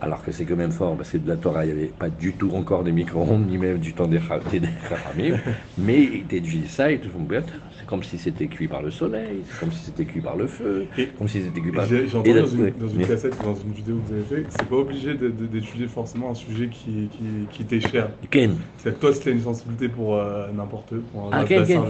Alors 0.00 0.22
que 0.22 0.32
c'est 0.32 0.46
quand 0.46 0.56
même 0.56 0.72
fort, 0.72 0.96
parce 0.96 1.10
que 1.12 1.18
de 1.18 1.28
la 1.28 1.36
Torah, 1.36 1.64
il 1.64 1.68
n'y 1.74 1.78
avait 1.80 1.92
pas 1.92 2.10
du 2.10 2.36
tout 2.38 2.50
encore 2.52 2.84
des 2.84 2.92
micro-ondes, 2.92 3.46
ni 3.46 3.58
même 3.58 3.78
du 3.78 3.94
temps 3.94 4.08
des 4.08 4.18
des- 4.52 4.60
mais 5.76 6.02
ils 6.02 6.26
t'étudient 6.26 6.68
ça 6.68 6.90
et 6.92 7.00
te 7.00 7.08
font 7.08 7.22
bien. 7.24 7.44
Comme 7.90 8.04
si 8.04 8.18
c'était 8.18 8.46
cuit 8.46 8.68
par 8.68 8.82
le 8.82 8.92
soleil, 8.92 9.42
comme 9.58 9.72
si 9.72 9.82
c'était 9.82 10.04
cuit 10.04 10.20
par 10.20 10.36
le 10.36 10.46
feu, 10.46 10.86
Et- 10.96 11.08
comme 11.08 11.26
si 11.26 11.42
c'était 11.42 11.60
cuit 11.60 11.72
par... 11.72 11.86
J'ai 11.86 12.06
j'ai 12.06 12.16
Et 12.16 12.20
entendu 12.20 12.34
dans 12.40 12.46
une, 12.46 12.70
dans 12.70 12.86
une 12.88 12.98
mais- 12.98 13.04
cassette, 13.04 13.42
dans 13.42 13.56
une 13.56 13.72
vidéo 13.72 13.96
que 13.98 14.06
vous 14.06 14.12
avez 14.12 14.22
fait, 14.22 14.46
c'est 14.48 14.68
pas 14.68 14.76
obligé 14.76 15.14
d'étudier 15.16 15.88
forcément 15.88 16.30
un 16.30 16.34
sujet 16.34 16.68
qui, 16.68 17.08
qui, 17.08 17.48
qui 17.50 17.66
t'est 17.66 17.80
cher. 17.80 18.12
Ken, 18.30 18.54
C'est 18.78 19.00
toi, 19.00 19.12
si 19.12 19.20
t'as 19.20 19.32
une 19.32 19.40
sensibilité 19.40 19.88
pour 19.88 20.14
euh, 20.16 20.52
n'importe 20.52 20.94
pour 21.00 21.26
un 21.26 21.30
Ah, 21.32 21.44
Ken, 21.44 21.66
Ken, 21.66 21.82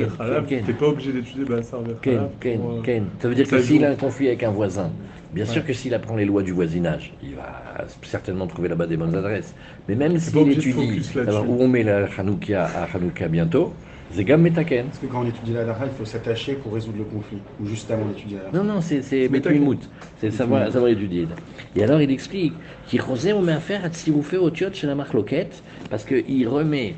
Ken, 0.49 0.65
t'es 0.65 0.73
pas 0.73 0.89
obligé 0.89 1.13
d'étudier 1.13 1.45
Bassar 1.45 1.81
Ken, 2.01 2.29
Ken, 2.41 2.59
pour, 2.61 2.71
euh, 2.73 2.81
Ken. 2.83 3.05
Ça 3.21 3.29
veut 3.29 3.35
dire 3.35 3.47
que 3.47 3.61
s'il 3.61 3.85
a 3.85 3.91
un 3.91 3.97
conflit 3.97 4.29
avec 4.29 4.43
un 4.43 4.51
voisin, 4.53 4.93
bien 5.35 5.45
sûr 5.45 5.67
que 5.67 5.75
s'il 5.75 5.93
apprend 5.93 6.17
les 6.17 6.25
lois 6.25 6.43
du 6.43 6.53
voisinage, 6.53 7.15
il 7.23 7.35
va 7.35 7.87
certainement 8.03 8.47
trouver 8.47 8.71
là-bas 8.71 8.87
des 8.87 8.97
bonnes 8.97 9.15
adresses. 9.15 9.55
Mais 9.87 9.97
même 9.97 10.19
s'il 10.19 10.51
étudie, 10.51 11.03
alors 11.27 11.47
où 11.47 11.61
on 11.61 11.69
met 11.69 11.83
la 11.83 12.09
Hanouka 12.17 12.65
à 12.65 12.85
Hanouka 12.97 13.29
bientôt, 13.29 13.77
זה 14.10 14.24
גם 14.24 14.44
מתקן. 14.44 14.86
Parce 14.90 15.00
que 15.00 15.08
quand 15.12 15.22
on 15.24 15.28
étudie 15.28 15.54
la 15.54 15.66
Dara, 15.66 15.86
il 15.86 15.92
faut 15.92 16.06
s'attacher 16.06 16.56
pour 16.56 16.74
résoudre 16.74 16.98
le 16.98 17.06
conflit. 17.06 17.42
Ou 17.60 17.66
juste 17.66 17.90
avant 17.92 18.06
d'étudier 18.06 18.38
la 18.38 18.44
Dara. 18.44 18.58
Non, 18.58 18.64
non, 18.74 18.82
c'est 18.82 19.02
c'est 19.02 19.28
מתקן. 19.30 19.50
בתמימות. 19.50 19.88
C'est 20.22 20.32
savoir, 20.32 20.72
savoir 20.72 20.90
étudier. 20.90 21.28
Et 21.76 21.84
alors 21.84 22.02
il 22.02 22.12
explique 22.12 22.54
qu'il 22.88 23.00
חוזר 23.02 23.38
ומאפר 23.38 23.86
את 23.86 23.92
צירופי 23.92 24.38
אותיות 24.38 24.76
של 24.76 24.90
המחלוקת, 24.90 25.56
parce 25.90 26.06
qu'il 26.06 26.48
remet, 26.48 26.94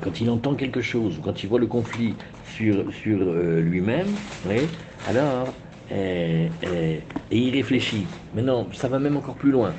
quand 0.00 0.20
il 0.20 0.28
entend 0.30 0.54
quelque 0.54 0.82
chose, 0.82 1.18
ou 1.18 1.22
quand 1.22 1.42
il 1.42 1.48
voit 1.48 1.60
le 1.60 1.66
conflit 1.66 2.16
sur, 2.42 2.92
sur 2.92 3.18
euh, 3.22 3.60
lui-même, 3.60 4.20
oui, 4.44 4.70
alors, 5.04 5.56
euh, 5.90 6.48
euh, 6.64 6.98
et 7.30 7.38
il 7.38 7.50
réfléchit. 7.54 8.06
Mais 8.32 8.42
non, 8.42 8.68
ça 8.72 8.88
va 8.88 8.98
même 8.98 9.16
encore 9.16 9.36
plus 9.36 9.50
loin. 9.50 9.72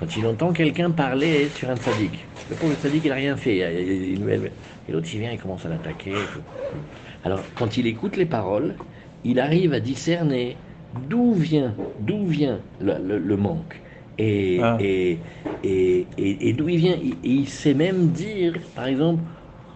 Quand 0.00 0.16
il 0.16 0.26
entend 0.26 0.52
quelqu'un 0.52 0.90
parler 0.90 1.50
sur 1.50 1.68
un 1.70 1.76
sadique, 1.76 2.30
le 2.48 2.56
pauvre 2.56 2.74
sadique, 2.74 3.04
il 3.04 3.08
n'a 3.10 3.14
rien 3.16 3.36
fait. 3.36 3.58
il- 3.58 4.56
Et 4.88 4.92
l'autre, 4.92 5.08
il 5.12 5.20
vient, 5.20 5.32
il 5.32 5.40
commence 5.40 5.66
à 5.66 5.68
l'attaquer. 5.68 6.30
Alors, 7.22 7.52
quand 7.54 7.76
il 7.76 7.86
écoute 7.86 8.16
les 8.16 8.26
paroles, 8.26 8.80
il 9.24 9.40
arrive 9.40 9.72
à 9.74 9.80
discerner 9.80 10.64
d'où 10.92 11.34
vient, 11.34 11.80
d'où 11.98 12.26
vient 12.26 12.64
le, 12.80 12.98
le- 12.98 13.18
le 13.18 13.36
manque. 13.36 13.82
Et, 14.18 14.58
Ah. 14.62 14.76
et, 14.78 15.24
et, 15.62 16.12
et- 16.18 16.48
et 16.48 16.52
d'où 16.54 16.68
il 16.68 16.78
vient. 16.78 16.96
Et, 16.96 17.20
il 17.24 17.48
sait 17.48 17.74
même 17.74 18.12
dire, 18.12 18.70
par 18.74 18.86
exemple, 18.86 19.24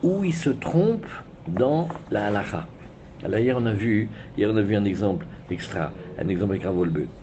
où 0.02 0.24
il 0.24 0.34
se 0.34 0.50
trompe 0.50 1.06
dans 1.46 2.02
la 2.10 2.26
halakha. 2.28 2.74
Alors, 3.22 3.40
hier, 3.40 3.56
on 3.58 3.66
a 3.66 3.74
vu, 3.74 4.12
hier, 4.36 4.50
on 4.50 4.56
a 4.56 4.62
vu 4.62 4.76
un 4.76 4.84
exemple 4.84 5.26
extra, 5.50 5.94
un 6.18 6.28
exemple 6.28 6.52
avec 6.52 6.64
un 6.66 6.72
volbeu. 6.72 7.14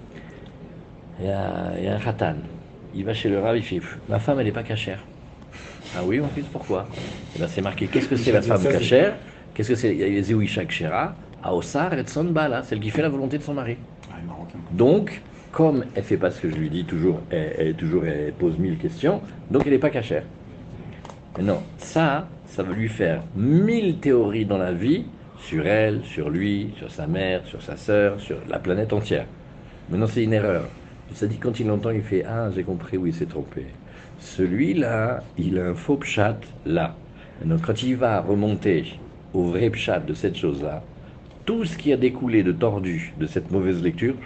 Il 1.17 1.25
y 1.25 1.29
a, 1.29 1.77
il 1.77 1.83
y 1.85 1.87
a 1.87 1.95
un 1.95 1.99
khatan. 1.99 2.41
Il 2.93 3.05
va 3.05 3.13
chez 3.13 3.29
le 3.29 3.39
rab, 3.39 3.55
il 3.55 3.63
fait 3.63 3.81
Ma 4.09 4.19
femme, 4.19 4.39
elle 4.39 4.45
n'est 4.45 4.51
pas 4.51 4.63
cachère. 4.63 4.99
Ah 5.95 6.01
oui, 6.05 6.19
mon 6.19 6.27
fils, 6.29 6.45
pourquoi? 6.51 6.87
Eh 7.35 7.39
ben, 7.39 7.47
C'est 7.47 7.61
marqué 7.61 7.87
Qu'est-ce 7.87 8.07
que 8.07 8.15
c'est 8.15 8.31
la 8.31 8.41
femme 8.41 8.63
cachère? 8.63 9.15
Qu'est-ce 9.53 9.69
que 9.69 9.75
c'est? 9.75 9.95
Il 9.95 10.13
y 10.13 10.17
a 10.17 10.21
Zéouisha 10.23 10.65
Kshera, 10.65 11.15
Aosar 11.43 11.93
et 11.93 12.03
Bala, 12.29 12.63
celle 12.63 12.79
qui 12.79 12.89
fait 12.89 13.01
la 13.01 13.09
volonté 13.09 13.37
de 13.37 13.43
son 13.43 13.53
mari. 13.53 13.77
Ah. 14.09 14.15
Donc, 14.71 15.21
comme 15.51 15.85
elle 15.95 16.03
fait 16.03 16.17
pas 16.17 16.31
ce 16.31 16.39
que 16.39 16.49
je 16.49 16.55
lui 16.55 16.69
dis 16.69 16.85
toujours, 16.85 17.19
elle, 17.29 17.53
elle- 17.57 17.75
toujours 17.75 18.05
elle 18.05 18.31
pose 18.33 18.57
mille 18.57 18.77
questions, 18.77 19.21
donc 19.49 19.63
elle 19.65 19.73
n'est 19.73 19.79
pas 19.79 19.89
cachère. 19.89 20.23
Mais 21.37 21.43
non, 21.43 21.61
ça, 21.77 22.27
ça 22.45 22.63
va 22.63 22.73
lui 22.73 22.87
faire 22.89 23.23
mille 23.35 23.97
théories 23.99 24.45
dans 24.45 24.57
la 24.57 24.71
vie 24.71 25.05
sur 25.39 25.65
elle, 25.65 26.03
sur 26.05 26.29
lui, 26.29 26.73
sur 26.77 26.91
sa 26.91 27.07
mère, 27.07 27.45
sur 27.45 27.61
sa 27.61 27.75
sœur, 27.75 28.19
sur 28.19 28.37
la 28.49 28.59
planète 28.59 28.93
entière. 28.93 29.25
Maintenant, 29.89 30.07
c'est 30.07 30.23
une 30.23 30.33
erreur. 30.33 30.67
Dit 31.11 31.39
quand 31.39 31.59
il 31.59 31.67
l'entend, 31.67 31.91
il 31.91 32.03
fait 32.03 32.23
Ah, 32.25 32.49
j'ai 32.51 32.63
compris, 32.63 32.97
oui, 32.97 33.09
il 33.11 33.15
s'est 33.15 33.27
trompé. 33.27 33.75
Celui-là, 34.17 35.31
il 35.37 35.59
a 35.59 35.65
un 35.69 35.75
faux 35.75 35.97
pchat 35.97 36.39
là. 36.65 37.01
Maintenant, 37.39 37.59
quand 37.59 37.83
il 37.83 37.95
va 37.97 38.21
remonter 38.21 39.01
au 39.33 39.45
vrai 39.49 39.69
pchat 39.69 39.99
de 39.99 40.13
cette 40.13 40.35
chose-là, 40.37 40.87
tout 41.45 41.65
ce 41.65 41.77
qui 41.77 41.93
a 41.93 41.97
découlé 41.97 42.43
de 42.43 42.51
tordu 42.53 43.13
de 43.17 43.27
cette 43.27 43.51
mauvaise 43.51 43.81
lecture, 43.83 44.17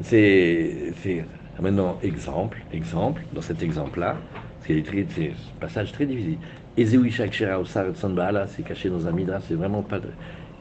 c'est. 0.00 0.92
c'est- 0.96 1.26
Maintenant, 1.60 1.98
exemple, 2.00 2.66
exemple, 2.70 3.26
dans 3.32 3.42
cet 3.42 3.62
exemple-là, 3.62 4.24
c'est 4.60 4.72
un 4.78 5.34
passage 5.60 5.92
très 5.92 6.06
difficile. 6.06 6.40
Ezewi 6.76 7.10
Shakshera 7.10 7.60
Osar 7.60 7.88
et 7.88 7.92
Tson 7.94 8.10
Baala, 8.10 8.46
c'est 8.48 8.62
caché 8.62 8.88
dans 8.88 9.06
un 9.06 9.12
midra, 9.12 9.40
c'est 9.40 9.54
vraiment 9.56 9.82
pas. 9.82 10.00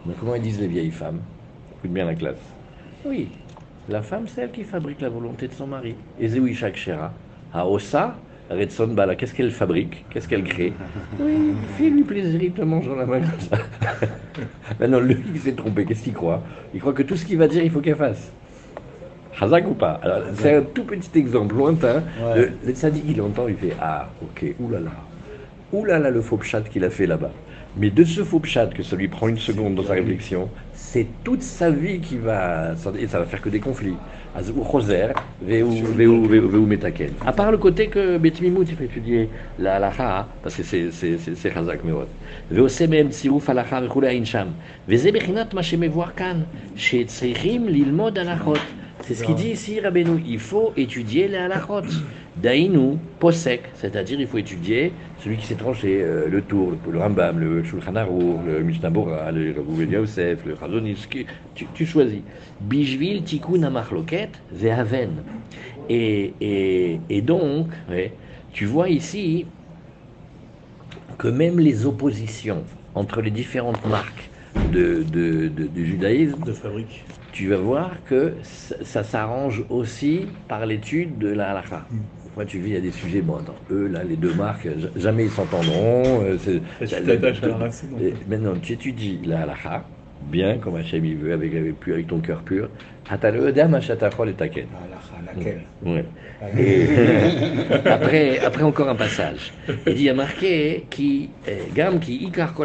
Mais 0.05 0.15
comment 0.15 0.35
ils 0.35 0.41
disent 0.41 0.59
les 0.59 0.67
vieilles 0.67 0.91
femmes? 0.91 1.23
Écoute 1.71 1.91
bien 1.91 2.05
la 2.05 2.15
classe. 2.15 2.57
Oui, 3.05 3.31
la 3.89 4.01
femme, 4.01 4.25
c'est 4.27 4.41
elle 4.41 4.51
qui 4.51 4.63
fabrique 4.63 5.01
la 5.01 5.09
volonté 5.09 5.47
de 5.47 5.53
son 5.53 5.67
mari. 5.67 5.95
Ezewi 6.19 6.53
Shakshera, 6.53 7.11
Aosa, 7.53 8.15
Redson 8.49 8.87
Bala, 8.87 9.15
qu'est-ce 9.15 9.33
qu'elle 9.33 9.51
fabrique? 9.51 10.05
Qu'est-ce 10.09 10.27
qu'elle 10.27 10.43
crée? 10.43 10.73
Oui, 11.19 11.53
fais-lui 11.77 12.03
plaisir, 12.03 12.41
il 12.41 12.51
te 12.51 12.61
mange 12.61 12.87
dans 12.87 12.95
la 12.95 13.05
main 13.05 13.19
comme 13.19 13.39
ça. 13.39 13.57
Maintenant, 14.79 14.99
lui, 14.99 15.17
il 15.33 15.39
s'est 15.39 15.53
trompé, 15.53 15.85
qu'est-ce 15.85 16.03
qu'il 16.03 16.13
croit? 16.13 16.41
Il 16.73 16.79
croit 16.79 16.93
que 16.93 17.03
tout 17.03 17.15
ce 17.15 17.25
qu'il 17.25 17.37
va 17.37 17.47
dire, 17.47 17.63
il 17.63 17.71
faut 17.71 17.81
qu'elle 17.81 17.95
fasse. 17.95 18.31
Hazak 19.41 19.67
ou 19.69 19.73
pas? 19.73 19.99
Alors, 20.03 20.21
c'est 20.33 20.55
un 20.55 20.63
tout 20.63 20.83
petit 20.83 21.17
exemple 21.17 21.55
lointain. 21.55 22.03
Ouais. 22.21 22.51
Le, 22.63 22.73
tzaddik, 22.73 23.03
il 23.07 23.21
entend, 23.21 23.47
il 23.47 23.55
fait 23.55 23.75
Ah, 23.79 24.09
ok, 24.21 24.55
oulala. 24.59 24.91
Oulala, 25.71 26.09
le 26.09 26.21
faux 26.21 26.37
pchat 26.37 26.61
qu'il 26.61 26.83
a 26.83 26.89
fait 26.89 27.07
là-bas. 27.07 27.31
Mais 27.75 27.89
de 27.89 28.03
ce 28.03 28.23
faux 28.23 28.39
pchat, 28.39 28.67
que 28.67 28.83
ça 28.83 28.95
lui 28.95 29.07
prend 29.07 29.27
une 29.27 29.37
seconde 29.37 29.75
dans 29.75 29.83
sa 29.83 29.93
réflexion, 29.93 30.49
c'est 30.88 31.06
toute 31.24 31.42
sa 31.42 31.70
vie 31.70 32.00
qui 32.00 32.16
va. 32.18 32.72
Et 32.98 33.06
ça 33.06 33.18
va 33.18 33.26
faire 33.26 33.40
que 33.40 33.48
des 33.48 33.60
conflits. 33.60 33.96
Az 34.36 34.50
ou 34.50 34.64
choser, 34.64 35.08
veu 35.40 35.62
veu- 35.98 36.26
veu- 36.26 36.46
veu 36.54 36.66
metaken. 36.66 37.10
À 37.24 37.32
part 37.32 37.50
le 37.52 37.58
côté 37.58 37.88
que 37.88 38.18
Betimimout, 38.18 38.64
il 38.68 38.76
faut 38.76 38.82
étudier 38.82 39.28
la 39.58 39.76
halacha, 39.76 40.26
parce 40.42 40.56
que 40.56 40.62
c'est- 40.64 40.90
c'est 40.90 41.18
c'est- 41.18 41.36
c'est 41.36 41.50
chazak 41.54 41.84
מאוד. 41.84 42.06
ועושה 42.50 42.86
מהם 42.86 43.08
צירוף 43.08 43.50
הלכה 43.50 43.80
וכולי 43.84 44.08
האין 44.08 44.24
שם. 44.24 44.46
וזה 44.88 45.12
בחינת 45.12 45.54
מה 45.54 45.62
שמבואר 45.62 46.10
כאן, 46.10 46.40
שצריכים 46.76 47.68
ללמוד 47.68 48.18
הלכות. 48.18 48.58
C'est 49.00 49.14
ce 49.14 49.24
qu'il 49.24 49.34
dit 49.34 49.52
ici, 49.58 49.80
Rabbeinu. 49.80 50.16
Il 50.24 50.38
faut 50.38 50.72
étudier 50.76 51.28
les 51.28 51.36
halachot. 51.36 51.88
Dainu, 52.35 52.99
posek, 53.19 53.71
c'est-à-dire 53.73 54.19
il 54.19 54.27
faut 54.27 54.37
étudier 54.37 54.97
celui 55.17 55.37
qui 55.37 55.45
s'est 55.45 55.55
tranché, 55.57 56.01
euh, 56.01 56.29
le 56.29 56.45
Tour, 56.47 56.71
le, 56.71 56.79
le 56.91 56.99
Rambam, 56.99 57.39
le 57.39 57.63
Shulchan 57.63 57.95
Aruch, 57.95 58.43
le 58.45 58.63
Mishnah 58.63 58.89
Bora, 58.89 59.31
le 59.31 59.51
Rabouven 59.53 59.91
Yosef, 59.91 60.45
le 60.45 60.55
Chazonish, 60.55 61.09
tu, 61.53 61.71
tu 61.73 61.85
choisis. 61.85 62.23
Bishvil 62.59 63.23
tikkun 63.23 63.63
hamachloket 63.63 64.43
ve'aven. 64.51 65.25
Et, 65.89 66.37
et, 66.41 67.05
et 67.09 67.21
donc, 67.21 67.73
ouais, 67.89 68.17
tu 68.51 68.65
vois 68.65 68.89
ici 68.89 69.53
que 71.17 71.27
même 71.27 71.59
les 71.59 71.85
oppositions 71.85 72.65
entre 72.95 73.21
les 73.21 73.31
différentes 73.31 73.85
marques 73.85 74.31
de, 74.63 75.03
de- 75.03 75.47
de- 75.49 75.67
du 75.67 75.85
judaïsme 75.85 76.43
de 76.43 76.53
fabrique. 76.53 77.05
tu 77.31 77.47
vas 77.49 77.57
voir 77.57 78.03
que 78.03 78.37
ça, 78.43 78.75
ça 78.83 79.03
s'arrange 79.03 79.65
aussi 79.69 80.37
par 80.47 80.65
l'étude 80.65 81.17
de 81.17 81.27
la 81.29 81.51
halakha. 81.51 81.89
Moi, 82.39 82.45
tu 82.45 82.57
vis, 82.59 82.69
il 82.69 82.73
y 82.75 82.77
a 82.77 82.79
des 82.79 82.91
sujets, 82.93 83.21
bon, 83.21 83.35
attends, 83.35 83.57
eux, 83.69 83.87
là, 83.87 84.01
les 84.05 84.15
deux 84.15 84.31
marques, 84.33 84.63
ja- 84.63 84.87
jamais 84.95 85.25
ils 85.25 85.29
s'entendront. 85.29 86.21
euh, 86.23 86.37
c'est- 86.37 86.61
Et 86.79 86.87
tu 86.87 86.95
la- 86.95 87.17
t'attaches 87.17 87.43
à 87.43 87.47
la- 87.47 87.51
la 87.51 87.57
racine. 87.57 87.89
en 87.93 87.99
et 87.99 88.11
fait. 88.11 88.25
Maintenant, 88.29 88.53
tu 88.61 88.71
étudies 88.71 89.19
la 89.25 89.41
halakha, 89.41 89.83
bien 90.21 90.57
comme 90.57 90.77
Hachem 90.77 91.03
il 91.03 91.17
veut, 91.17 91.33
avec, 91.33 91.53
avec, 91.53 91.75
avec 91.85 92.07
ton 92.07 92.21
cœur 92.21 92.41
pur. 92.43 92.69
Atalo 93.09 93.45
Edam 93.45 93.73
Hachatachol 93.73 94.29
et 94.29 94.33
Taken. 94.35 94.67
La- 94.71 95.33
laquelle 95.33 95.63
Ouais. 95.81 96.05
Et 96.57 96.87
après, 97.85 98.39
après 98.39 98.63
encore 98.63 98.87
un 98.87 98.95
passage. 98.95 99.51
Il 99.67 99.95
dit, 99.95 100.03
il 100.03 100.03
y 100.03 100.09
a 100.09 100.13
marqué 100.13 100.87
qui, 100.89 101.31
eh, 101.45 101.73
Gam 101.75 101.99
qui 101.99 102.23
ikar. 102.23 102.55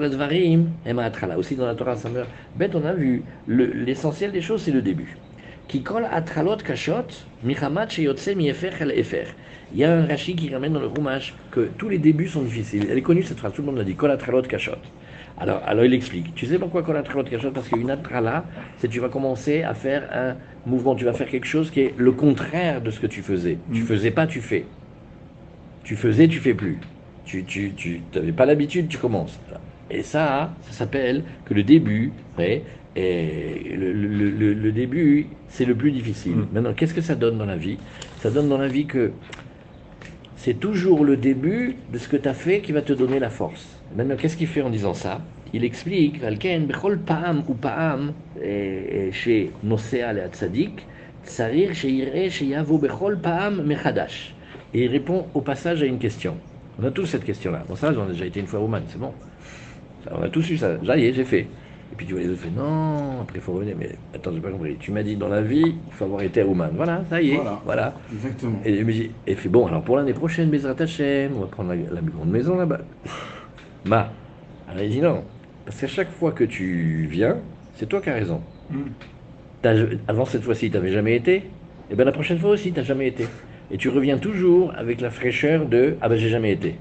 Aussi 1.37 1.57
dans 1.57 1.67
la 1.67 1.75
Torah, 1.75 1.97
ça 1.97 2.09
meurt. 2.11 2.29
Bête, 2.55 2.77
on 2.77 2.85
a 2.85 2.93
vu, 2.93 3.25
le- 3.49 3.73
l'essentiel 3.73 4.31
des 4.31 4.41
choses, 4.41 4.63
c'est 4.63 4.71
le 4.71 4.83
début. 4.83 5.17
Il 9.71 9.79
y 9.79 9.85
a 9.85 9.93
un 9.97 10.07
Rashi 10.07 10.37
qui 10.37 10.53
ramène 10.53 10.73
dans 10.73 10.81
le 10.81 10.87
Rumash 10.87 11.35
que 11.51 11.61
tous 11.79 11.89
les 11.89 11.99
débuts 11.99 12.29
sont 12.29 12.43
difficiles. 12.43 12.87
Elle 12.91 12.99
est 12.99 13.03
connue 13.03 13.23
cette 13.23 13.39
phrase, 13.39 13.53
tout 13.55 13.63
le 13.63 13.67
monde 13.67 13.77
l'a 13.79 13.85
dit, 13.85 13.97
kol 13.97 14.11
atralot 14.11 14.43
kashot. 14.43 14.73
Alors, 15.37 15.63
alors 15.65 15.85
il 15.85 15.95
explique. 15.95 16.35
Tu 16.35 16.47
sais 16.47 16.59
pourquoi 16.59 16.83
kol 16.83 16.97
atralot 16.97 17.25
kashot? 17.25 17.53
Parce 17.53 17.69
qu'une 17.69 17.91
atrala, 17.91 18.49
c'est 18.77 18.89
tu 18.89 19.01
vas 19.01 19.09
commencer 19.09 19.63
à 19.63 19.75
faire 19.75 20.09
un 20.13 20.39
mouvement, 20.65 20.95
tu 20.95 21.05
vas 21.05 21.13
faire 21.15 21.29
quelque 21.29 21.47
chose 21.47 21.71
qui 21.71 21.81
est 21.81 21.95
le 21.97 22.13
contraire 22.13 22.83
de 22.83 22.91
ce 22.91 23.01
que 23.01 23.07
tu 23.07 23.23
faisais. 23.23 23.65
Tu 23.73 23.83
Mm. 23.83 23.87
faisais 23.87 24.11
pas, 24.11 24.27
tu 24.27 24.41
fais. 24.41 24.75
Tu 25.83 25.97
faisais, 25.97 26.29
tu 26.29 26.41
fais 26.41 26.55
plus. 26.55 26.81
Tu 27.25 27.45
tu 27.47 27.75
tu 27.75 28.09
n'avais 28.15 28.33
pas 28.33 28.47
l'habitude, 28.47 28.89
tu 28.89 28.99
commences. 28.99 29.41
Et 29.91 30.03
ça, 30.03 30.59
ça 30.63 30.73
s'appelle 30.73 31.25
que 31.45 31.55
le 31.55 31.63
début, 31.63 32.17
ouais, 32.39 32.65
et 32.97 33.75
le, 33.77 33.93
le- 33.93 34.31
le- 34.31 34.55
le 34.55 34.73
début, 34.73 35.27
c'est 35.49 35.65
le 35.65 35.75
plus 35.75 35.91
difficile. 35.91 36.37
Mm. 36.37 36.47
Maintenant, 36.53 36.75
qu'est-ce 36.75 36.95
que 36.95 37.01
ça 37.01 37.15
donne 37.15 37.39
dans 37.39 37.47
la 37.47 37.57
vie? 37.57 37.79
Ça 38.21 38.31
donne 38.31 38.49
dans 38.49 38.59
la 38.59 38.69
vie 38.69 38.87
que 38.87 39.11
c'est 40.37 40.55
toujours 40.61 41.05
le 41.05 41.17
début 41.17 41.77
de 41.93 41.99
ce 41.99 42.09
que 42.09 42.17
tu 42.17 42.29
as 42.29 42.35
fait 42.35 42.61
qui 42.61 42.73
va 42.73 42.83
te 42.83 42.93
donner 42.93 43.19
la 43.19 43.31
force. 43.31 43.67
Maintenant, 43.97 44.17
qu'est-ce 44.17 44.37
qu'il 44.37 44.47
fait 44.47 44.63
en 44.63 44.71
disant 44.71 44.95
ça? 44.95 45.21
Il 45.53 45.65
explique, 45.65 46.21
Valken, 46.21 46.67
Bechol 46.67 46.99
Pa'am 46.99 47.45
ou 47.49 47.55
Pa'am, 47.55 48.13
chez 49.13 49.51
Nosea 49.63 50.13
le 50.13 50.27
Tzadik, 50.29 50.85
Tsarir 51.25 51.75
Sheireh 51.75 52.29
Sheyavo 52.31 52.79
Bechol 52.79 53.19
Pa'am 53.21 53.63
Mechadash. 53.65 54.35
Et 54.75 54.85
il 54.85 54.89
répond 54.91 55.27
au 55.35 55.41
passage 55.41 55.83
à 55.83 55.87
une 55.87 55.99
question. 55.99 56.37
On 56.81 56.85
a 56.85 56.91
tous 56.91 57.07
cette 57.07 57.25
question-là. 57.25 57.65
Bon, 57.69 57.77
ça, 57.77 57.93
j'en 57.93 58.07
ai 58.07 58.13
déjà 58.13 58.27
été 58.27 58.41
une 58.41 58.47
fois 58.49 58.59
au 58.61 58.67
Man, 58.67 58.83
c'est 58.89 58.99
bon. 58.99 59.13
On 60.11 60.23
a 60.23 60.29
tous 60.29 60.51
eu 60.51 60.59
ça. 60.59 60.77
Ça 60.85 60.97
y 60.99 61.07
est, 61.07 61.13
j'ai 61.13 61.25
fait. 61.25 61.47
Et 61.93 61.97
puis 61.97 62.07
tu 62.07 62.13
vois 62.13 62.23
les 62.23 62.29
autres 62.29 62.41
fait 62.41 62.51
non, 62.51 63.21
après 63.23 63.39
il 63.39 63.41
faut 63.43 63.53
revenir. 63.53 63.77
Mais 63.79 63.97
attends, 64.15 64.33
j'ai 64.33 64.41
pas 64.41 64.51
compris. 64.51 64.77
Tu 64.77 64.91
m'as 64.91 65.03
dit 65.03 65.17
dans 65.17 65.29
la 65.29 65.43
vie, 65.43 65.77
il 65.87 65.93
faut 65.93 66.05
avoir 66.05 66.23
été 66.23 66.43
Ouman. 66.43 66.71
Voilà, 66.75 67.05
ça 67.09 67.23
y 67.23 67.33
est. 67.33 67.37
Voilà. 67.37 67.61
voilà. 67.65 67.95
Exactement. 68.13 68.59
Et 68.65 68.75
il 68.75 68.85
me 68.85 68.93
dit, 68.93 69.11
et 69.27 69.35
fait 69.35 69.49
bon, 69.49 69.67
alors 69.67 69.83
pour 69.83 69.97
l'année 69.97 70.15
prochaine, 70.15 70.51
Bezrat 70.51 70.75
Hashem, 70.79 71.33
on 71.37 71.41
va 71.41 71.47
prendre 71.47 71.71
la, 71.71 71.77
la 71.77 72.01
grande 72.01 72.31
maison 72.31 72.57
là-bas. 72.57 72.81
Ma, 73.85 74.13
alors 74.69 74.83
il 74.83 74.91
dit 74.91 75.01
non, 75.01 75.23
parce 75.65 75.81
qu'à 75.81 75.87
chaque 75.87 76.11
fois 76.11 76.33
que 76.33 76.45
tu 76.45 77.07
viens, 77.11 77.37
c'est 77.75 77.87
toi 77.89 78.01
qui 78.01 78.11
as 78.11 78.15
raison. 78.15 78.41
Mm. 78.71 78.83
Avant 80.09 80.27
cette 80.27 80.43
fois-ci, 80.43 80.71
tu 80.71 80.77
n'avais 80.77 80.93
jamais 80.93 81.17
été, 81.17 81.45
et 81.91 81.95
bien 81.95 82.05
la 82.05 82.13
prochaine 82.13 82.39
fois 82.39 82.51
aussi, 82.51 82.73
tu 82.73 82.79
n'as 82.79 82.85
jamais 82.85 83.09
été. 83.09 83.27
Et 83.71 83.79
tu 83.79 83.89
reviens 83.89 84.19
toujours 84.19 84.75
avec 84.77 85.01
la 85.01 85.11
fraîcheur 85.11 85.67
de 85.67 85.97
ah 86.01 86.09
ben 86.09 86.17
j'ai 86.17 86.29
jamais 86.29 86.53
été. 86.53 86.77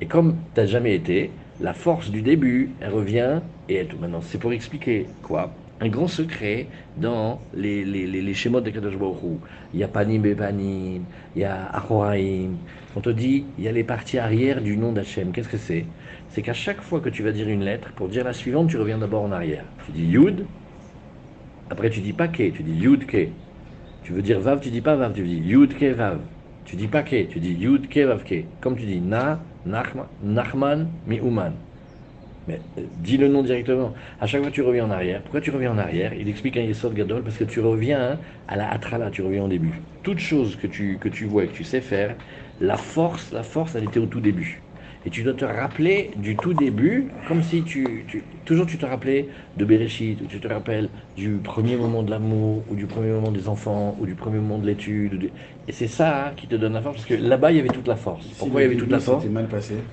Et 0.00 0.06
comme 0.06 0.36
tu 0.54 0.60
n'as 0.60 0.66
jamais 0.66 0.94
été, 0.94 1.30
la 1.58 1.74
force 1.74 2.10
du 2.10 2.22
début, 2.22 2.76
elle 2.80 2.92
revient, 2.92 3.42
et 3.68 3.74
elle- 3.76 3.96
maintenant 3.98 4.20
c'est 4.20 4.38
pour 4.38 4.52
expliquer 4.52 5.16
quoi 5.22 5.62
Un 5.80 5.88
grand 5.88 6.08
secret 6.08 6.70
dans 6.96 7.48
les, 7.52 7.84
les, 7.84 8.34
schémas 8.34 8.60
de 8.62 8.70
Kadosh 8.70 8.96
Baruch. 8.96 9.42
Il 9.74 9.78
y 9.80 9.84
a 9.84 9.88
Panim 9.88 10.24
il 10.24 11.06
y 11.34 11.44
a 11.44 11.66
Achoraim. 11.66 12.58
On 12.94 13.00
te 13.02 13.10
dit, 13.10 13.52
il 13.58 13.64
y 13.64 13.68
a 13.68 13.72
les 13.72 13.84
parties 13.84 14.18
arrière 14.18 14.62
du 14.62 14.76
nom 14.78 14.92
d'Hachem. 14.92 15.32
Qu'est-ce 15.32 15.48
que 15.50 15.58
c'est? 15.58 15.92
C'est 16.28 16.42
qu'à 16.42 16.54
chaque 16.54 16.80
fois 16.80 17.00
que 17.00 17.08
tu 17.10 17.22
vas 17.22 17.32
dire 17.32 17.48
une 17.48 17.62
lettre, 17.64 17.92
pour 17.94 18.08
dire 18.08 18.24
la 18.24 18.32
suivante, 18.32 18.70
tu 18.70 18.78
reviens 18.78 18.98
d'abord 18.98 19.22
en 19.22 19.32
arrière. 19.32 19.66
Tu 19.84 19.92
dis 19.92 20.04
Yud, 20.06 20.48
après 21.70 21.90
tu 21.90 22.00
dis 22.00 22.12
pas 22.12 22.28
tu 22.28 22.50
dis 22.62 22.72
Yud 22.74 23.06
Ke. 23.06 23.34
Tu 24.02 24.12
veux 24.12 24.22
dire 24.22 24.40
Vav, 24.40 24.60
tu 24.60 24.70
dis 24.70 24.82
pas 24.82 24.96
Vav, 24.96 25.14
tu 25.14 25.24
dis 25.24 25.38
Yud 25.38 25.74
Ke 25.78 25.86
Vav. 25.94 26.28
Tu 26.64 26.76
dis 26.76 26.88
pas 26.88 27.02
tu 27.04 27.40
dis 27.40 27.54
Yud 27.54 27.88
Ke 27.88 28.00
Vav 28.06 28.24
Ke. 28.24 28.46
Comme 28.60 28.76
tu 28.78 28.86
dis 28.86 29.00
Na, 29.00 29.46
Nachman, 29.66 31.00
Mi'uman. 31.06 31.62
Mais 32.46 32.62
euh, 32.78 32.86
dis 32.94 33.16
le 33.18 33.28
nom 33.28 33.42
directement. 33.42 33.94
À 34.20 34.26
chaque 34.26 34.42
fois 34.42 34.50
tu 34.50 34.62
reviens 34.62 34.86
en 34.86 34.90
arrière. 34.90 35.22
Pourquoi 35.22 35.40
tu 35.40 35.50
reviens 35.50 35.72
en 35.72 35.78
arrière? 35.78 36.14
Il 36.14 36.28
explique 36.28 36.56
un 36.56 36.62
Yesod 36.62 36.94
Gadol 36.94 37.24
parce 37.24 37.38
que 37.38 37.44
tu 37.44 37.60
reviens 37.60 38.12
hein, 38.14 38.20
à 38.48 38.56
la 38.56 38.70
Atrala, 38.70 39.10
tu 39.10 39.22
reviens 39.22 39.44
au 39.44 39.48
début. 39.48 39.84
Toute 40.02 40.18
chose 40.20 40.56
que 40.56 40.66
tu, 40.68 40.98
que 41.00 41.08
tu 41.08 41.26
vois 41.26 41.44
et 41.44 41.48
que 41.48 41.54
tu 41.54 41.64
sais 41.64 41.80
faire, 41.80 42.16
la 42.60 42.76
force, 42.76 43.32
la 43.32 43.42
force, 43.42 43.74
elle 43.74 43.84
était 43.84 43.98
au 44.00 44.06
tout 44.06 44.20
début. 44.20 44.65
Et 45.06 45.10
tu 45.10 45.22
dois 45.24 45.34
te 45.34 45.44
rappeler 45.46 46.12
du 46.16 46.40
tout 46.40 46.54
début, 46.54 47.20
comme 47.24 47.42
si 47.42 47.64
tu, 47.64 48.06
tu- 48.08 48.28
toujours 48.44 48.66
tu 48.66 48.76
te 48.78 48.86
rappelais 48.86 49.30
de 49.56 49.64
Bereshit, 49.64 50.20
ou 50.20 50.26
tu 50.26 50.40
te 50.40 50.48
rappelles 50.48 50.90
du 51.16 51.40
premier 51.40 51.76
moment 51.78 52.02
de 52.02 52.10
l'amour, 52.10 52.68
ou 52.68 52.76
du 52.76 52.86
premier 52.88 53.12
moment 53.12 53.32
des 53.32 53.48
enfants, 53.48 53.96
ou 54.00 54.06
du 54.06 54.16
premier 54.16 54.38
moment 54.40 54.58
de 54.58 54.66
l'étude. 54.66 55.32
Et 55.68 55.72
c'est 55.72 55.88
ça 55.88 56.28
hein, 56.30 56.34
qui 56.34 56.48
te 56.48 56.56
donne 56.56 56.74
la 56.74 56.82
force, 56.82 56.96
parce 56.96 57.06
que 57.06 57.14
là-bas 57.14 57.52
il 57.52 57.56
y 57.58 57.60
avait 57.60 57.70
toute 57.72 57.88
la 57.88 57.96
force. 57.96 58.32
Si 58.32 58.34
Pourquoi 58.36 58.60
il 58.62 58.64
y 58.64 58.66
avait 58.66 58.76
toute 58.76 58.92
la 58.92 59.00
force 59.00 59.26
C'était 59.26 59.32
mal 59.32 59.48
passé. 59.48 59.84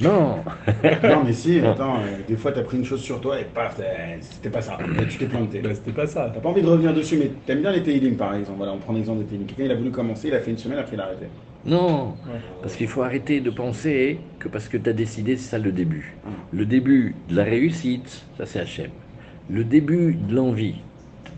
Non 0.00 0.44
non, 1.02 1.24
mais 1.24 1.32
si, 1.32 1.58
attends, 1.60 2.02
euh, 2.02 2.22
des 2.22 2.36
fois, 2.36 2.52
t'as 2.52 2.62
pris 2.62 2.76
une 2.78 2.84
chose 2.84 3.02
sur 3.02 3.20
toi 3.20 3.40
et 3.40 3.44
paf, 3.46 3.78
euh, 3.80 4.18
c'était 4.20 4.50
pas 4.50 4.60
ça. 4.62 4.90
Et 4.94 5.06
tu 5.06 5.16
t'es 5.18 5.26
planté. 5.26 5.62
Bah, 5.62 5.74
c'était 5.74 5.92
pas 5.92 6.06
ça. 6.06 6.30
T'as 6.32 6.40
pas 6.40 6.48
envie 6.50 6.62
de 6.62 6.66
revenir 6.68 6.92
dessus, 6.94 7.16
mais 7.16 7.30
t'aimes 7.44 7.60
bien 7.62 7.72
les 7.72 7.82
Teilim 7.82 8.16
par 8.16 8.34
exemple. 8.34 8.58
Voilà, 8.58 8.72
on 8.74 8.78
prend 8.80 8.92
l'exemple 8.92 9.20
des 9.20 9.26
Teilim. 9.26 9.46
Quelqu'un 9.46 9.64
il 9.64 9.70
a 9.72 9.74
voulu 9.76 9.90
commencer, 9.90 10.28
il 10.28 10.34
a 10.34 10.40
fait 10.40 10.50
une 10.50 10.58
semaine, 10.58 10.78
après 10.78 10.96
il 10.96 11.00
a 11.00 11.04
arrêté. 11.04 11.30
Non. 11.66 12.14
Parce 12.62 12.76
qu'il 12.76 12.86
faut 12.86 13.02
arrêter 13.02 13.40
de 13.40 13.50
penser 13.50 14.18
que 14.38 14.48
parce 14.48 14.68
que 14.68 14.76
tu 14.76 14.88
as 14.88 14.92
décidé, 14.92 15.36
c'est 15.36 15.50
ça 15.50 15.58
le 15.58 15.72
début. 15.72 16.14
Le 16.52 16.64
début 16.64 17.14
de 17.28 17.36
la 17.36 17.44
réussite, 17.44 18.24
ça 18.38 18.46
c'est 18.46 18.60
Hachem. 18.60 18.90
Le 19.50 19.64
début 19.64 20.14
de 20.14 20.34
l'envie, 20.34 20.76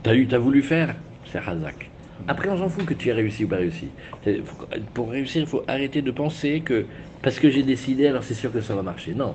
tu 0.02 0.10
as, 0.10 0.14
eu, 0.14 0.26
t'as 0.26 0.38
voulu 0.38 0.62
faire, 0.62 0.94
c'est 1.30 1.38
Razak. 1.38 1.90
Après, 2.26 2.48
on 2.50 2.58
s'en 2.58 2.68
fout 2.68 2.84
que 2.84 2.94
tu 2.94 3.08
aies 3.08 3.12
réussi 3.12 3.44
ou 3.44 3.48
pas 3.48 3.56
réussi. 3.56 3.88
Pour 4.92 5.10
réussir, 5.10 5.42
il 5.42 5.46
faut 5.46 5.62
arrêter 5.68 6.02
de 6.02 6.10
penser 6.10 6.60
que 6.60 6.84
parce 7.22 7.38
que 7.38 7.50
j'ai 7.50 7.62
décidé, 7.62 8.06
alors 8.06 8.24
c'est 8.24 8.34
sûr 8.34 8.52
que 8.52 8.60
ça 8.60 8.74
va 8.74 8.82
marcher. 8.82 9.14
Non. 9.14 9.34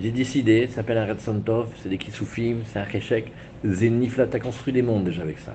J'ai 0.00 0.10
décidé, 0.10 0.66
ça 0.68 0.76
s'appelle 0.76 0.98
un 0.98 1.06
Red 1.06 1.20
Santov, 1.20 1.68
c'est 1.82 1.88
des 1.88 1.98
Kissoufim, 1.98 2.58
c'est 2.66 2.78
un 2.78 2.84
Réchec. 2.84 3.32
Zénifla, 3.64 4.26
tu 4.26 4.36
as 4.36 4.40
construit 4.40 4.72
des 4.72 4.82
mondes 4.82 5.04
déjà 5.04 5.22
avec 5.22 5.38
ça. 5.38 5.54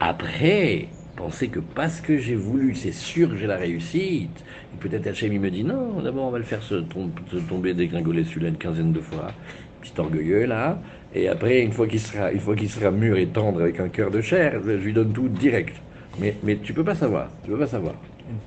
Après, 0.00 0.88
penser 1.18 1.50
que 1.50 1.60
parce 1.60 2.00
que 2.00 2.18
j'ai 2.18 2.36
voulu, 2.36 2.74
c'est 2.74 2.92
sûr 2.92 3.30
que 3.30 3.36
j'ai 3.36 3.46
la 3.48 3.56
réussite. 3.56 4.44
Et 4.72 4.76
peut-être 4.78 5.06
Hachem, 5.08 5.32
il 5.32 5.40
me 5.40 5.50
dit 5.50 5.64
non, 5.64 6.00
d'abord 6.02 6.26
on 6.28 6.30
va 6.30 6.38
le 6.38 6.44
faire 6.44 6.62
se, 6.62 6.76
tom- 6.76 7.12
se 7.30 7.36
tomber, 7.38 7.74
dégringoler 7.74 8.24
celui-là 8.24 8.48
une 8.50 8.58
quinzaine 8.58 8.92
de 8.92 9.00
fois. 9.00 9.36
Petit 9.80 9.94
orgueilleux 9.98 10.46
là. 10.46 10.82
Et 11.12 11.28
après, 11.28 11.62
une 11.62 11.72
fois 11.72 11.88
qu'il 11.88 12.00
sera, 12.00 12.32
une 12.32 12.40
fois 12.40 12.54
qu'il 12.56 12.70
sera 12.70 12.90
mûr 12.92 13.16
et 13.18 13.28
tendre 13.28 13.60
avec 13.62 13.80
un 13.80 13.88
cœur 13.88 14.10
de 14.10 14.20
chair, 14.20 14.60
je 14.64 14.72
lui 14.72 14.92
donne 14.92 15.12
tout 15.12 15.28
direct. 15.28 15.82
Mais, 16.18 16.38
mais 16.42 16.58
tu 16.60 16.72
peux 16.74 16.84
pas 16.84 16.94
savoir. 16.94 17.30
Tu 17.42 17.50
peux 17.50 17.58
pas 17.58 17.66
savoir. 17.68 17.94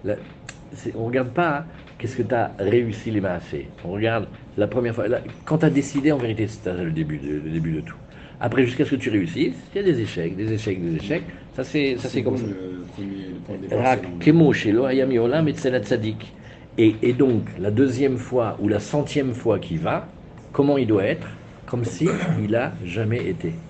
Là, 0.04 0.16
on 0.96 1.06
regarde 1.06 1.34
pas 1.34 1.66
qu'est-ce 1.98 2.16
que 2.18 2.24
tu 2.24 2.34
as 2.36 2.56
réussi 2.60 3.12
les 3.12 3.22
massés. 3.22 3.68
On 3.84 3.92
regarde 3.92 4.28
la 4.58 4.68
première 4.68 4.96
fois. 4.96 5.06
quand 5.46 5.60
tu 5.60 5.66
as 5.66 5.70
décidé, 5.70 6.12
en 6.12 6.18
vérité, 6.18 6.48
c'est 6.48 6.66
le 6.74 6.92
début, 6.92 7.20
le 7.20 7.50
début 7.50 7.74
de 7.74 7.82
tout. 7.82 7.98
Après, 8.40 8.66
jusqu'à 8.66 8.86
ce 8.86 8.92
que 8.92 8.96
tu 8.96 9.10
réussisses, 9.10 9.58
il 9.74 9.78
y 9.78 9.80
a 9.82 9.84
des 9.84 10.00
échecs, 10.01 10.36
des 10.36 10.51
échecs, 10.54 10.82
des 10.82 10.96
échecs. 10.96 11.28
Ça, 11.63 11.70
c'est, 11.72 11.98
ça, 11.98 12.10
c'est 12.10 12.24
comme 12.24 12.38
ça. 12.38 12.48
Yolam 15.10 15.48
etzel 15.48 15.75
hatzadik. 15.75 16.38
Et, 16.77 17.10
et 17.10 17.13
donc, 17.13 17.50
la 17.58 17.72
deuxième 17.72 18.18
fois 18.18 18.58
ou 18.60 18.68
la 18.68 18.80
centième 18.80 19.34
fois 19.34 19.60
qu'il 19.60 19.80
va, 19.80 20.18
comment 20.51 20.77
il 20.77 20.88
doit 20.88 21.05
être? 21.05 21.42
Comme 21.66 21.86
si 21.86 22.20
il 22.36 22.55
a 22.55 22.77
jamais 22.81 23.27
été. 23.27 23.64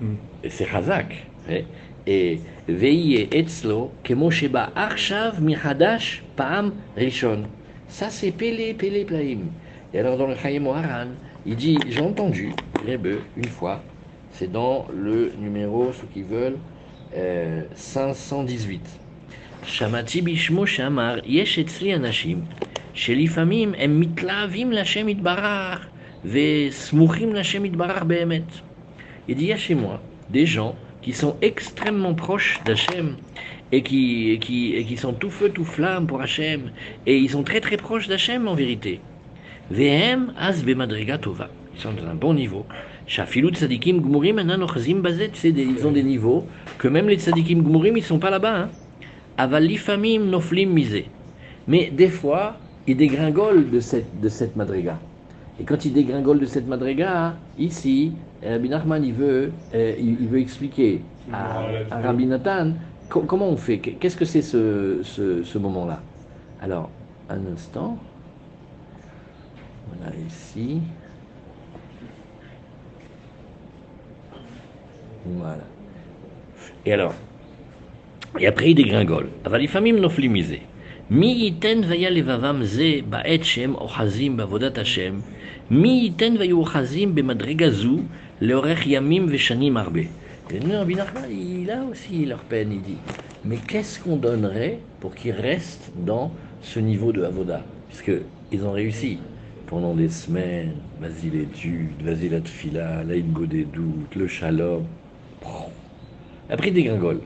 Hmm. 0.00 0.16
Et 0.42 0.50
c'est 0.50 0.68
Hazak. 0.68 1.32
Et- 1.46 1.72
Et 2.08 2.44
veille 2.68 3.28
etzlo 3.32 3.98
kemo 4.04 4.30
sheba 4.30 4.72
arshav 4.76 5.40
mihadash 5.42 6.30
paam 6.36 6.84
rishon. 6.96 7.50
Ça, 7.88 8.10
c'est 8.10 8.32
Pélé, 8.32 8.74
Pélé, 8.74 9.04
Plaim. 9.04 9.54
Et 9.92 9.98
alors, 9.98 10.16
dans 10.16 10.26
le 10.28 10.36
Chaim 10.36 10.66
Haran, 10.66 11.16
il 11.44 11.56
dit 11.56 11.84
J'ai 11.88 12.00
entendu, 12.00 12.62
Rebbe, 12.74 13.28
une 13.34 13.48
fois, 13.48 13.92
c'est 14.30 14.50
dans 14.50 14.86
le 14.90 15.34
numéro, 15.36 15.92
ceux 15.92 16.06
qui 16.06 16.22
veulent, 16.22 16.62
euh, 17.13 17.17
518. 17.75 18.79
שמעתי 19.63 20.21
בשמו 20.21 20.67
שאמר, 20.67 21.19
יש 21.25 21.59
אצלי 21.59 21.95
אנשים 21.95 22.41
שלפעמים 22.93 23.73
הם 23.77 23.99
מתלהבים 23.99 24.71
לשם 24.71 25.09
יתברך 25.09 25.87
וסמוכים 26.25 27.35
לשם 27.35 27.65
יתברך 27.65 28.03
באמת. 28.03 28.51
Il 29.27 29.35
dit, 29.35 29.43
il 29.43 29.49
y 29.49 29.53
a 29.53 29.57
chez 29.57 29.75
moi 29.75 30.01
des 30.29 30.45
gens 30.45 30.75
qui 31.01 31.13
sont 31.13 31.35
extrêmement 31.41 32.15
proches 32.15 32.61
d'Hachem 32.65 33.17
et 33.71 33.81
qui, 33.83 34.31
et 34.31 34.39
qui, 34.39 34.75
et 34.75 34.83
qui 34.83 34.97
sont 34.97 35.13
tout 35.13 35.29
feu, 35.29 35.49
tout 35.49 35.63
flamme 35.63 36.07
pour 36.07 36.21
Hachem. 36.21 36.71
Et 37.05 37.17
ils 37.17 37.29
sont 37.29 37.43
très 37.43 37.61
très 37.61 37.77
proches 37.77 38.07
d'Hachem 38.07 38.47
en 38.47 38.55
vérité. 38.55 38.99
Vehem 39.69 40.33
az 40.37 40.63
bemadriga 40.63 41.17
tova. 41.17 41.49
Ils 41.73 41.81
sont 41.81 41.93
dans 41.93 42.07
un 42.07 42.15
bon 42.15 42.33
niveau. 42.33 42.65
Shafilut 43.06 43.52
tzadikim 43.54 44.00
gmurim 44.00 44.38
ochazim 44.62 45.00
bazet. 45.00 45.32
Ils 45.44 45.86
ont 45.86 45.92
des 45.92 46.02
niveaux 46.02 46.44
que 46.78 46.88
même 46.88 47.08
les 47.08 47.18
tzadikim 47.18 47.62
gmurim, 47.62 47.96
ils 47.96 48.02
sont 48.04 48.18
pas 48.18 48.30
là-bas. 48.30 48.56
Hein. 48.56 48.70
Aval 49.36 49.64
lifamim 49.64 50.24
noflim 50.30 50.72
misé. 50.72 51.10
Mais 51.68 51.90
des 51.90 52.08
fois, 52.08 52.56
ils 52.86 52.96
dégringolent 52.96 53.70
de 53.70 53.80
cette, 53.80 54.20
de 54.20 54.28
cette 54.28 54.56
madriga. 54.56 54.98
Et 55.58 55.64
quand 55.64 55.84
ils 55.84 55.92
dégringolent 55.92 56.40
de 56.40 56.46
cette 56.46 56.66
madriga, 56.66 57.36
ici, 57.58 58.12
euh, 58.44 58.52
Rabbi 58.52 58.68
Nachman, 58.68 59.04
il 59.04 59.12
veut, 59.14 59.52
euh, 59.74 59.94
il, 59.98 60.20
il 60.20 60.28
veut 60.28 60.38
expliquer 60.40 61.00
à, 61.32 61.62
Rabbi 61.90 62.26
Nathan 62.26 62.74
co- 63.08 63.22
comment 63.22 63.48
on 63.48 63.56
fait, 63.56 63.78
qu'est-ce 63.78 64.16
que 64.16 64.24
c'est 64.24 64.42
ce, 64.42 65.00
ce, 65.02 65.42
ce 65.42 65.58
moment-là? 65.58 66.02
Alors, 66.60 66.90
un 67.28 67.46
instant. 67.46 67.98
Voilà, 69.86 70.14
ici. 70.28 70.80
Voilà. 75.25 75.63
Et 76.85 76.93
alors, 76.93 77.13
et 78.39 78.47
après 78.47 78.71
il 78.71 78.75
dégringole. 78.75 79.27
אבל 79.45 79.61
לפעמים 79.61 79.97
נופלים 79.97 80.33
מזה. 80.33 80.57
מי 81.09 81.27
ייתן 81.27 81.81
והיה 81.87 82.09
לבבם 82.09 82.59
זה 82.63 82.91
בעת 83.09 83.43
שהם 83.43 83.75
אוחזים 83.75 84.37
בעבודת 84.37 84.77
השם? 84.77 85.19
מי 85.71 86.01
ייתן 86.03 86.33
ויהיו 86.39 86.57
אוחזים 86.57 87.15
במדרגה 87.15 87.69
זו 87.69 87.99
לאורך 88.41 88.87
ימים 88.87 89.25
ושנים 89.29 89.77
הרבה? 89.77 90.01
Et 90.49 90.59
nous, 90.59 90.73
Rabbi 90.73 90.95
Nachman, 90.95 91.29
il 91.31 91.71
a 91.71 91.81
aussi 91.89 92.25
leur 92.25 92.39
peine, 92.39 92.73
il 92.73 92.81
dit. 92.81 92.97
Mais 93.45 93.55
qu'est-ce 93.55 94.01
qu'on 94.01 94.17
donnerait 94.17 94.79
pour 94.99 95.15
qu'ils 95.15 95.31
restent 95.31 95.91
dans 95.95 96.33
ce 96.61 96.79
niveau 96.79 97.13
de 97.13 97.23
Avoda 97.23 97.61
Puisqu'ils 97.87 98.65
ont 98.65 98.73
réussi 98.73 99.19
pendant 99.67 99.93
des 99.93 100.09
semaines. 100.09 100.73
Vas-y 100.99 101.29
l'étude, 101.29 102.01
vas-y 102.03 102.27
la 102.27 102.41
tfila, 102.41 103.03
la 103.05 103.15
ingo 103.15 103.45
des 103.45 103.63
doutes, 103.63 104.13
le 104.15 104.27
shalom. 104.27 104.83
après, 106.48 106.68
il 106.68 106.74
dégringole. 106.74 107.20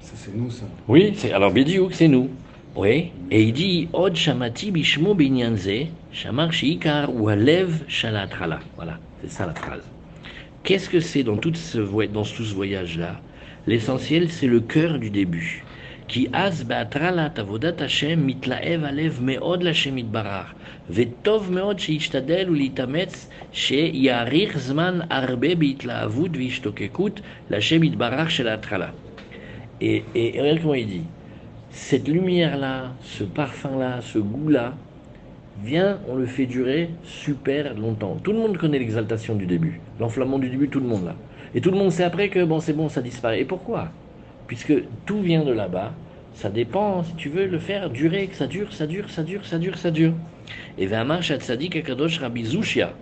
Ça, 0.00 0.12
c'est 0.14 0.34
nous, 0.34 0.50
ça. 0.50 0.64
Oui, 0.88 1.14
c'est 1.16 1.32
alors 1.32 1.52
Bidiouk, 1.52 1.94
c'est 1.94 2.08
nous. 2.08 2.28
Oui, 2.76 3.12
et 3.30 3.42
il 3.42 3.52
dit 3.52 3.88
Od 3.92 4.14
shamati 4.16 4.70
bishmo 4.72 5.14
binyan 5.14 5.56
ze, 5.56 5.86
shamar 6.12 6.52
shiikar 6.52 7.08
ou 7.14 7.28
alev 7.28 7.84
shalatrala. 7.86 8.58
Voilà, 8.76 8.98
c'est 9.22 9.30
ça 9.30 9.46
la 9.46 9.54
phrase. 9.54 9.84
Qu'est-ce 10.64 10.88
que 10.88 10.98
c'est 10.98 11.22
dans, 11.22 11.36
ce, 11.36 11.78
dans 12.06 12.24
tout 12.24 12.44
ce 12.44 12.54
voyage-là? 12.54 13.20
L'essentiel, 13.66 14.30
c'est 14.30 14.46
le 14.46 14.60
cœur 14.60 14.98
du 14.98 15.10
début. 15.10 15.64
Qui 16.07 16.27
az 16.33 16.63
be'atrala 16.63 17.29
tavodat 17.29 17.79
Hashem 17.79 18.25
mitlaev 18.25 18.83
alev 18.83 19.21
meod 19.21 19.63
l'Hashem 19.63 19.97
itbarach. 19.97 20.53
וטוב 20.89 21.51
מאוד 21.51 21.79
שישתדל 21.79 22.49
ולהתאמץ 22.49 23.29
שיאריך 23.53 24.57
זמן 24.57 24.99
הרבה 25.09 25.55
בהתלהבות 25.55 26.31
והשתוקקות 26.37 27.21
להשם 27.49 27.83
יתברך 27.83 28.31
של 28.31 28.47
ההתחלה. 28.47 28.89
Et, 29.81 30.03
et 30.15 30.41
regarde 30.41 30.61
comment 30.61 30.73
il 30.73 30.87
dit. 30.87 31.07
Cette 31.71 32.07
lumière-là, 32.07 32.91
ce 33.01 33.23
parfum-là, 33.23 34.01
ce 34.01 34.19
goût-là, 34.19 34.73
vient, 35.63 35.99
on 36.09 36.15
le 36.15 36.25
fait 36.25 36.45
durer 36.45 36.89
super 37.03 37.75
longtemps. 37.75 38.17
Tout 38.23 38.33
le 38.33 38.39
monde 38.39 38.57
connaît 38.57 38.79
l'exaltation 38.79 39.35
du 39.35 39.45
début, 39.45 39.79
l'enflammement 39.99 40.39
du 40.39 40.49
début, 40.49 40.67
tout 40.69 40.79
le 40.79 40.87
monde 40.87 41.05
là. 41.05 41.15
Et 41.53 41.61
tout 41.61 41.71
le 41.71 41.77
monde 41.77 41.91
sait 41.91 42.03
après 42.03 42.29
que 42.29 42.43
bon, 42.43 42.59
c'est 42.59 42.73
bon, 42.73 42.89
ça 42.89 43.01
disparaît. 43.01 43.41
Et 43.41 43.45
pourquoi 43.45 43.91
Puisque 44.53 44.73
tout 45.05 45.21
vient 45.21 45.43
de 45.45 45.51
là-bas, 45.51 45.99
Ça 46.31 46.49
dépend, 46.49 47.03
si 47.03 47.15
tu 47.15 47.29
veux 47.29 47.47
le 47.47 47.59
faire 47.59 47.89
durer, 47.89 48.29
que 48.29 48.35
ça 48.35 48.47
dure, 48.47 48.71
ça 48.73 48.85
dure, 48.87 49.09
ça 49.09 49.23
dure, 49.23 49.45
ça 49.45 49.57
dure, 49.59 49.77
ça 49.77 49.91
dure. 49.91 50.13
Et 50.77 50.85
Ve'amar 50.87 51.21
Shatzadik 51.23 51.75
Akadosh 51.75 52.19
Rabbi 52.19 52.45
Zushia, 52.45 52.99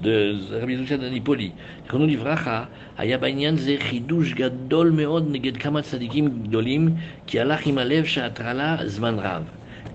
de 0.00 0.38
Rabbi 0.60 0.76
Zushia 0.76 0.96
d'Anipoli, 0.98 1.54
זיכרונו 1.84 2.06
לברכה, 2.06 2.64
היה 2.96 3.18
בעניין 3.18 3.56
זה 3.56 3.76
חידוש 3.78 4.32
גדול 4.34 4.90
מאוד 4.90 5.28
נגד 5.30 5.56
כמה 5.56 5.82
צדיקים 5.82 6.42
גדולים, 6.42 6.94
כי 7.26 7.40
הלך 7.40 7.66
עם 7.66 7.78
הלב 7.78 8.04
שההטרלה 8.04 8.76
זמן 8.86 9.18
רב. 9.18 9.50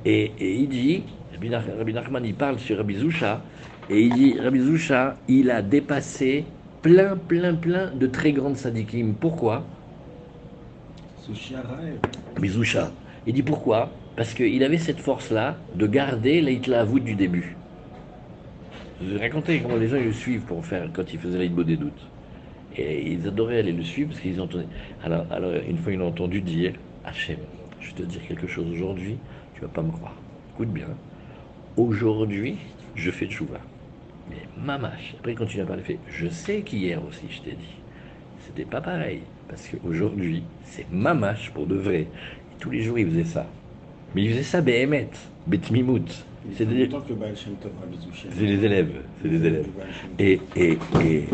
Et, 0.05 0.09
et 0.37 0.55
il 0.61 0.67
dit, 0.69 1.05
Rabbi 1.31 1.49
Nach- 1.49 1.65
Rabbi 1.77 1.93
Nachman 1.93 2.25
il 2.25 2.35
parle 2.35 2.59
sur 2.59 2.77
Rabbi 2.77 2.95
Zusha, 2.95 3.45
et 3.89 4.01
il 4.01 4.13
dit, 4.13 4.39
Rabbi 4.39 4.59
Zusha, 4.59 5.23
il 5.27 5.49
a 5.51 5.61
dépassé 5.61 6.53
plein, 6.81 7.17
plein, 7.17 7.55
plein 7.55 7.93
de 7.95 8.07
très 8.07 8.33
grandes 8.33 8.57
sadikim. 8.57 9.15
Pourquoi 9.19 9.69
Sushi 11.28 11.54
Araev. 11.56 11.98
Rabbi 12.34 12.48
Zusha. 12.48 12.90
Il 13.26 13.34
dit 13.34 13.42
pourquoi? 13.42 13.90
Parce 14.16 14.32
qu'il 14.32 14.64
avait 14.64 14.78
cette 14.78 15.00
force-là 15.00 15.56
de 15.74 15.86
garder 15.86 16.40
l'Aïtla 16.40 16.86
du 16.86 17.14
début. 17.14 17.56
Je 19.02 19.18
raconté 19.18 19.60
comment 19.60 19.76
les 19.76 19.88
gens 19.88 19.96
ils 19.96 20.06
le 20.06 20.12
suivent 20.12 20.42
pour 20.42 20.64
faire 20.64 20.88
quand 20.92 21.12
il 21.12 21.18
faisait 21.18 21.38
l'Aïtbo 21.38 21.62
des 21.64 21.76
doutes. 21.76 22.06
Et 22.76 23.12
ils 23.12 23.28
adoraient 23.28 23.58
aller 23.58 23.72
le 23.72 23.82
suivre 23.84 24.10
parce 24.10 24.20
qu'ils 24.20 24.40
entendaient. 24.40 24.66
Alors, 25.04 25.26
alors, 25.30 25.52
une 25.68 25.76
fois, 25.76 25.92
ils 25.92 25.98
l'ont 25.98 26.08
entendu 26.08 26.40
dire 26.40 26.72
Hachem, 27.04 27.38
je 27.80 27.88
vais 27.88 27.94
te 27.94 28.02
dire 28.02 28.26
quelque 28.26 28.46
chose 28.46 28.66
aujourd'hui, 28.70 29.18
tu 29.54 29.60
vas 29.60 29.68
pas 29.68 29.82
me 29.82 29.92
croire. 29.92 30.14
Écoute 30.54 30.72
bien. 30.72 30.88
Aujourd'hui, 31.76 32.56
je 32.94 33.10
fais 33.10 33.26
tchouva. 33.26 33.60
Mais 34.30 34.48
mamache. 34.56 35.14
Après, 35.18 35.32
il 35.32 35.38
continue 35.38 35.62
à 35.62 35.66
parler. 35.66 35.82
fait 35.82 35.98
Je 36.08 36.28
sais 36.28 36.62
qu'hier 36.62 37.04
aussi, 37.04 37.26
je 37.30 37.42
t'ai 37.42 37.52
dit. 37.56 37.76
C'était 38.46 38.64
pas 38.64 38.80
pareil. 38.80 39.22
Parce 39.48 39.66
qu'aujourd'hui, 39.68 40.42
c'est 40.64 40.86
mamache 40.92 41.50
pour 41.50 41.66
de 41.66 41.74
vrai. 41.74 42.00
Et 42.00 42.56
tous 42.60 42.70
les 42.70 42.82
jours, 42.82 42.98
il 42.98 43.08
faisait 43.08 43.24
ça. 43.24 43.46
Mais 44.14 44.24
il 44.24 44.30
faisait 44.30 44.42
ça 44.42 44.60
Behemet, 44.60 45.08
Betmimout. 45.46 46.24
Il 46.48 46.56
C'est 46.56 46.66
des, 46.66 46.88
c'est 48.30 48.46
des 48.46 48.64
élèves. 48.64 49.02
C'est 49.22 49.28
des 49.28 49.46
élèves. 49.46 49.66
Et, 50.18 50.40
et, 50.56 50.78
et, 51.02 51.24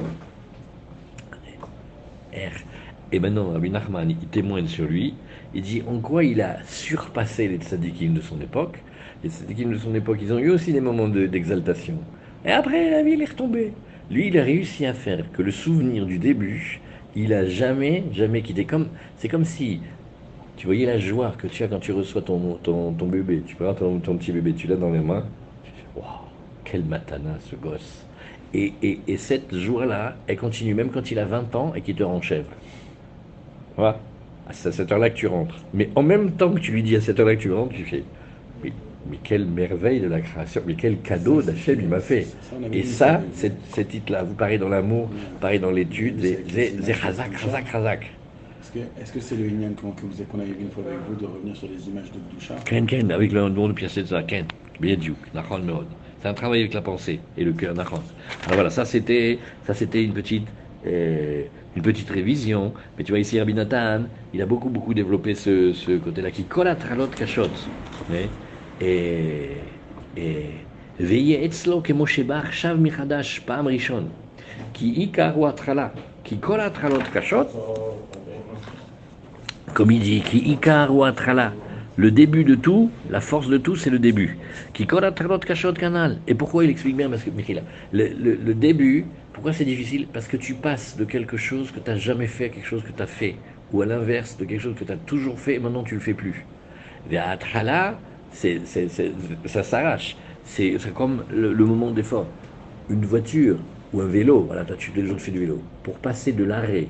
et, 3.13 3.19
maintenant, 3.21 3.51
Rabbi 3.51 3.71
Nachman, 3.71 4.11
il 4.11 4.17
témoigne 4.29 4.67
sur 4.67 4.87
lui. 4.87 5.15
Il 5.55 5.63
dit 5.63 5.83
en 5.87 6.01
quoi 6.01 6.25
il 6.25 6.41
a 6.41 6.59
surpassé 6.65 7.49
les 7.49 7.59
tzadikim 7.59 8.15
de 8.15 8.21
son 8.21 8.41
époque? 8.41 8.79
Les 9.23 9.31
tzadikim 9.31 9.71
de 9.73 9.79
son 9.79 9.95
époque, 9.95 10.19
ils 10.21 10.33
ont 10.33 10.39
eu 10.39 10.51
aussi 10.51 10.73
des 10.73 10.81
moments 10.81 11.09
de- 11.09 11.27
d'exaltation. 11.27 11.99
et 12.45 12.51
après, 12.51 12.91
la 12.91 13.03
vie, 13.03 13.13
il 13.13 13.23
est 13.23 13.31
retombé. 13.31 13.73
Lui, 14.11 14.29
il 14.29 14.39
a 14.39 14.43
réussi 14.43 14.85
à 14.85 14.95
faire 14.95 15.31
que 15.33 15.43
le 15.43 15.51
souvenir 15.51 16.07
du 16.07 16.19
début, 16.19 16.81
il 17.17 17.33
a 17.33 17.47
jamais, 17.47 18.05
jamais 18.13 18.43
quitté. 18.43 18.65
Comme, 18.65 18.89
c'est 19.17 19.29
comme 19.29 19.45
si 19.45 19.81
tu 20.57 20.67
voyais 20.67 20.87
la 20.87 20.99
joie 20.99 21.35
que 21.39 21.47
tu 21.47 21.63
as 21.63 21.69
quand 21.69 21.81
tu 21.81 21.93
reçois 21.93 22.23
ton, 22.23 22.55
ton, 22.63 22.93
ton 22.93 23.07
bébé. 23.07 23.43
Tu 23.47 23.57
prends 23.57 23.75
ton, 23.75 24.01
ton 24.01 24.17
petit 24.17 24.33
bébé, 24.33 24.55
tu 24.55 24.67
l'as 24.67 24.77
dans 24.77 24.91
les 24.91 25.01
mains. 25.01 25.25
Tu 25.63 25.73
fais, 25.73 25.87
waouh, 25.95 26.07
quel 26.65 26.85
matana 26.85 27.39
ce 27.41 27.57
gosse. 27.57 28.07
Et, 28.53 28.75
et, 28.83 29.03
et 29.09 29.17
cette 29.17 29.55
joie-là, 29.55 30.17
elle 30.27 30.39
continue 30.39 30.75
même 30.75 30.91
quand 30.91 31.11
il 31.11 31.19
a 31.19 31.25
20 31.27 31.55
ans 31.57 31.73
et 31.75 31.83
qu'il 31.83 31.97
te 31.97 32.03
rend 32.05 32.21
chèvre. 32.23 32.51
Voilà. 33.77 34.01
C'est 34.51 34.69
à 34.69 34.73
cette 34.73 34.93
heure-là 34.93 35.11
que 35.11 35.17
tu 35.17 35.27
rentres. 35.27 35.65
Mais 35.73 35.91
en 35.97 36.03
même 36.03 36.37
temps 36.37 36.53
que 36.53 36.61
tu 36.61 36.73
lui 36.73 36.83
dis 36.83 36.97
à 36.97 37.01
cette 37.01 37.19
heure-là 37.19 37.37
que 37.37 37.43
tu 37.43 37.53
rentres, 37.53 37.75
tu 37.75 37.85
fais 37.85 38.05
mais, 39.07 39.19
quelle 39.19 39.47
merveille 39.47 40.01
de 40.01 40.09
la 40.09 40.21
création, 40.21 40.63
mais 40.67 40.77
quel 40.77 41.01
cadeau 41.03 41.43
d'Hachem 41.43 41.81
il 41.81 41.89
m'a 41.89 42.01
fait. 42.01 42.25
Ça, 42.43 42.57
Et 42.73 42.83
ça, 42.85 43.23
cette 43.33 43.89
titre-là, 43.89 44.25
vous 44.25 44.35
parlez 44.35 44.59
dans 44.59 44.69
l'amour, 44.69 45.11
pareil 45.41 45.61
dans 45.61 45.71
l'étude, 45.71 46.21
c'est 46.21 46.95
chazak, 46.95 47.37
chazak, 47.39 47.71
chazak. 47.71 48.21
Est-ce 48.97 49.13
que 49.13 49.21
c'est 49.21 49.37
le 49.37 49.47
Inyan 49.49 49.75
qu'on 49.75 49.93
que 49.93 50.07
vous- 50.07 50.25
qu'on 50.25 50.41
a 50.41 50.45
eu 50.45 50.57
une 50.59 50.71
fois 50.71 50.85
avec 50.85 50.99
vous 51.01 51.15
de 51.15 51.27
revenir 51.27 51.57
sur 51.57 51.69
les 51.69 51.89
images 51.89 52.11
de 52.11 52.19
Gdusha 52.19 52.57
Ken, 52.67 52.87
Ken, 52.87 53.11
avec 53.13 53.33
le 53.33 53.49
nom 53.49 53.69
de 53.69 53.73
Piasetza, 53.73 54.23
Ken, 54.25 54.47
Biediouk, 54.81 55.33
Nachon 55.35 55.61
Meod. 55.61 55.89
C'est 56.21 56.29
un 56.29 56.35
travail 56.35 56.61
avec 56.61 56.75
la 56.75 56.83
pensée 56.83 57.21
et 57.37 57.45
le 57.45 57.53
cœur, 57.53 57.75
Nachon. 57.75 58.03
Alors 58.45 58.55
voilà, 58.55 58.71
ça 58.71 58.85
c'était, 58.85 59.41
ça 59.63 59.75
une 59.93 60.15
petite, 60.15 60.49
euh, 60.87 61.45
une 61.77 61.83
petite 61.83 62.11
révision. 62.11 62.75
Mais 62.97 63.05
tu 63.05 63.13
vois 63.13 63.19
ici, 63.21 63.39
Rabbi 63.39 63.55
Nathan, 63.55 64.07
il 64.33 64.43
a 64.43 64.47
beaucoup, 64.47 64.71
beaucoup 64.71 64.95
développé 64.95 65.35
ce, 65.35 65.73
ce 65.73 65.99
côté-là 65.99 66.31
qui 66.31 66.47
colle 66.49 66.69
à 66.69 66.77
Tralot 66.77 67.09
Kachot. 67.09 67.53
Et, 68.81 69.49
que 70.17 71.93
Moshe 71.93 72.21
Bar 72.21 72.53
shav 72.53 72.79
michadash 72.79 73.41
pam 73.43 73.67
rishon. 73.67 74.05
Qui 74.73 75.03
ikar 75.03 75.39
ou 75.39 75.47
atrala, 75.47 75.93
qui 76.25 76.39
colle 76.39 76.61
à 76.61 76.71
Tralot 76.71 77.03
Kachot. 77.13 77.47
Comme 79.73 79.91
il 79.91 80.01
dit, 80.01 80.21
qui 80.21 80.39
ikar 80.39 80.95
ou 80.95 81.05
atrala. 81.05 81.53
Le 81.97 82.11
début 82.11 82.43
de 82.43 82.57
tout, 82.57 82.91
la 83.09 83.21
force 83.21 83.49
de 83.49 83.57
tout, 83.57 83.77
c'est 83.77 83.91
le 83.91 84.01
début. 84.01 84.37
Qui 84.73 84.87
colle 84.87 85.05
à 85.05 85.13
Tralot 85.13 85.39
Kachot 85.39 85.73
canal. 85.75 86.19
Et 86.27 86.35
pourquoi 86.35 86.65
il 86.65 86.71
explique 86.71 86.97
bien 86.97 87.09
Parce 87.09 87.23
que, 87.23 87.31
le, 87.31 88.09
le, 88.09 88.35
le 88.35 88.55
début, 88.55 89.07
pourquoi 89.33 89.53
c'est 89.53 89.65
difficile? 89.65 90.07
Parce 90.13 90.27
que 90.27 90.37
tu 90.37 90.55
passes 90.55 90.97
de 90.97 91.05
quelque 91.05 91.37
chose 91.37 91.71
que 91.71 91.79
tu 91.79 91.91
n'as 91.91 91.97
jamais 91.97 92.27
fait 92.27 92.47
à 92.47 92.49
quelque 92.49 92.67
chose 92.67 92.83
que 92.83 92.93
tu 92.93 93.03
as 93.03 93.07
fait. 93.07 93.37
Ou 93.73 93.83
à 93.83 93.87
l'inverse, 93.87 94.37
de 94.37 94.45
quelque 94.45 94.61
chose 94.61 94.77
que 94.77 94.85
tu 94.85 94.93
as 94.93 94.97
toujours 94.97 95.39
fait 95.39 95.55
et 95.55 95.59
maintenant 95.59 95.83
tu 95.83 95.95
ne 95.95 95.99
le 95.99 96.05
fais 96.05 96.15
plus. 96.15 96.47
Vers 97.09 97.29
Atrala, 97.29 97.99
c'est, 98.35 98.61
ça 99.47 99.63
s'arrache. 99.63 100.17
C'est, 100.45 100.77
comme 100.95 101.25
le, 101.31 101.55
moment 101.65 101.91
d'effort. 101.91 102.27
Une 102.91 103.05
voiture 103.05 103.57
ou 103.93 104.03
un 104.03 104.07
vélo, 104.07 104.41
voilà, 104.41 104.65
toi 104.65 104.77
tu 104.77 104.91
les 104.95 105.09
tu 105.09 105.19
fais 105.19 105.31
du 105.31 105.39
vélo. 105.39 105.59
Pour 105.83 105.95
passer 105.95 106.33
de 106.33 106.45
l'arrêt 106.45 106.89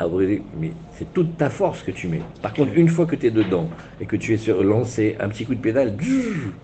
à 0.00 0.06
brûler, 0.06 0.42
mais 0.58 0.72
c'est 0.92 1.12
toute 1.12 1.36
ta 1.36 1.50
force 1.50 1.82
que 1.82 1.90
tu 1.90 2.08
mets. 2.08 2.22
Par 2.42 2.52
contre, 2.52 2.72
une 2.74 2.88
fois 2.88 3.06
que 3.06 3.16
tu 3.16 3.26
es 3.26 3.30
dedans 3.30 3.68
et 4.00 4.06
que 4.06 4.16
tu 4.16 4.32
es 4.32 4.36
sur 4.36 4.62
lancé, 4.62 5.16
un 5.20 5.28
petit 5.28 5.44
coup 5.44 5.54
de 5.54 5.60
pédale, 5.60 5.96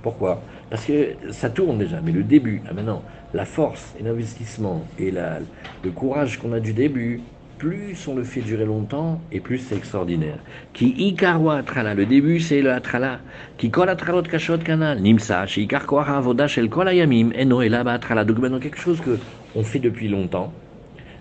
pourquoi? 0.03 0.43
Parce 0.71 0.85
que 0.85 1.15
ça 1.31 1.51
tourne 1.51 1.79
déjà, 1.79 2.01
mais 2.01 2.13
le 2.13 2.23
début, 2.23 2.63
ah 2.69 2.73
maintenant, 2.73 3.03
la 3.33 3.45
force 3.45 3.95
et 3.99 4.03
l'investissement 4.03 4.85
et 4.99 5.11
la, 5.11 5.41
le 5.83 5.91
courage 5.91 6.39
qu'on 6.39 6.53
a 6.53 6.61
du 6.61 6.73
début, 6.73 7.23
plus 7.65 8.07
on 8.09 8.15
le 8.15 8.25
fait 8.25 8.43
durer 8.43 8.67
longtemps 8.67 9.23
et 9.33 9.41
plus 9.41 9.57
c'est 9.57 9.75
extraordinaire. 9.75 10.39
Qui 10.75 10.89
ikaro 11.09 11.49
atrala, 11.49 11.95
le 11.95 12.05
début 12.05 12.39
c'est 12.39 12.61
le 12.61 12.71
atrala. 12.71 13.21
Qui 13.57 13.71
kol 13.71 13.89
atralot 13.89 14.25
kashot 14.25 14.59
kana, 14.59 14.95
nimsa, 14.97 15.47
shi 15.47 15.63
ikarkoara 15.63 16.19
avoda 16.19 16.47
shel 16.47 16.69
kol 16.69 16.89
ayamim, 16.89 17.33
eno 17.35 17.63
elaba 17.63 17.95
atrala. 17.95 18.27
Donc 18.27 18.39
maintenant 18.39 18.61
quelque 18.61 18.79
chose 18.79 19.01
que 19.01 19.19
on 19.57 19.63
fait 19.63 19.79
depuis 19.79 20.09
longtemps. 20.09 20.53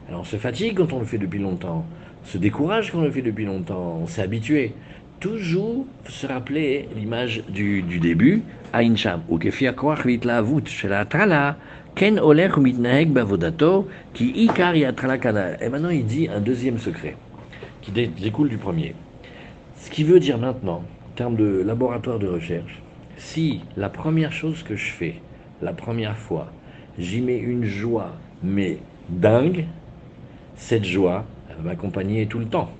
Alors 0.09 0.21
on 0.21 0.25
se 0.25 0.35
fatigue 0.35 0.75
quand 0.75 0.91
on 0.91 0.99
le 0.99 1.05
fait 1.05 1.17
depuis 1.17 1.39
longtemps, 1.39 1.85
on 2.21 2.27
se 2.27 2.37
décourage 2.37 2.91
quand 2.91 2.99
on 2.99 3.03
le 3.03 3.11
fait 3.11 3.21
depuis 3.21 3.45
longtemps, 3.45 3.99
on 4.01 4.07
s'est 4.07 4.21
habitué. 4.21 4.73
Toujours 5.21 5.85
se 6.09 6.27
rappeler 6.27 6.89
l'image 6.97 7.41
du, 7.47 7.83
du 7.83 7.99
début, 7.99 8.43
Ainsham, 8.73 9.21
ou 9.29 9.37
kefia 9.37 9.71
koach 9.71 10.03
vitlavut 10.03 10.67
shel 10.67 10.91
atrala, 10.91 11.55
Ken 11.95 12.19
Oler 12.19 12.49
Bavodato, 13.05 13.83
ben 13.83 13.89
qui 14.13 14.45
Ikar 14.45 14.75
Yatralakana. 14.75 15.63
Et 15.63 15.69
maintenant, 15.69 15.89
il 15.89 16.05
dit 16.05 16.27
un 16.27 16.39
deuxième 16.39 16.79
secret, 16.79 17.15
qui 17.81 17.91
découle 17.91 18.49
du 18.49 18.57
premier. 18.57 18.95
Ce 19.77 19.91
qui 19.91 20.03
veut 20.03 20.19
dire 20.19 20.39
maintenant, 20.39 20.83
en 21.05 21.15
termes 21.15 21.35
de 21.35 21.61
laboratoire 21.61 22.17
de 22.17 22.27
recherche, 22.27 22.81
si 23.17 23.61
la 23.77 23.89
première 23.89 24.31
chose 24.31 24.63
que 24.63 24.75
je 24.75 24.91
fais, 24.91 25.15
la 25.61 25.73
première 25.73 26.17
fois, 26.17 26.51
j'y 26.97 27.21
mets 27.21 27.37
une 27.37 27.65
joie, 27.65 28.11
mais 28.41 28.79
dingue, 29.09 29.65
cette 30.55 30.85
joie, 30.85 31.25
va 31.57 31.63
m'accompagner 31.63 32.25
tout 32.25 32.39
le 32.39 32.45
temps. 32.45 32.71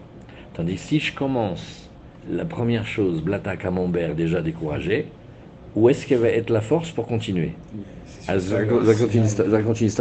Tandis 0.54 0.76
que 0.76 0.82
si 0.82 0.99
je 0.99 1.13
commence 1.13 1.89
la 2.30 2.45
première 2.45 2.88
chose, 2.88 3.21
blata 3.21 3.58
camembert 3.58 4.15
déjà 4.15 4.41
découragé, 4.41 5.08
où 5.75 5.89
est-ce 5.89 6.05
qu'elle 6.05 6.19
va 6.19 6.29
être 6.29 6.49
la 6.49 6.62
force 6.62 6.91
pour 6.91 7.05
continuer? 7.07 7.53
Histoire 8.29 8.62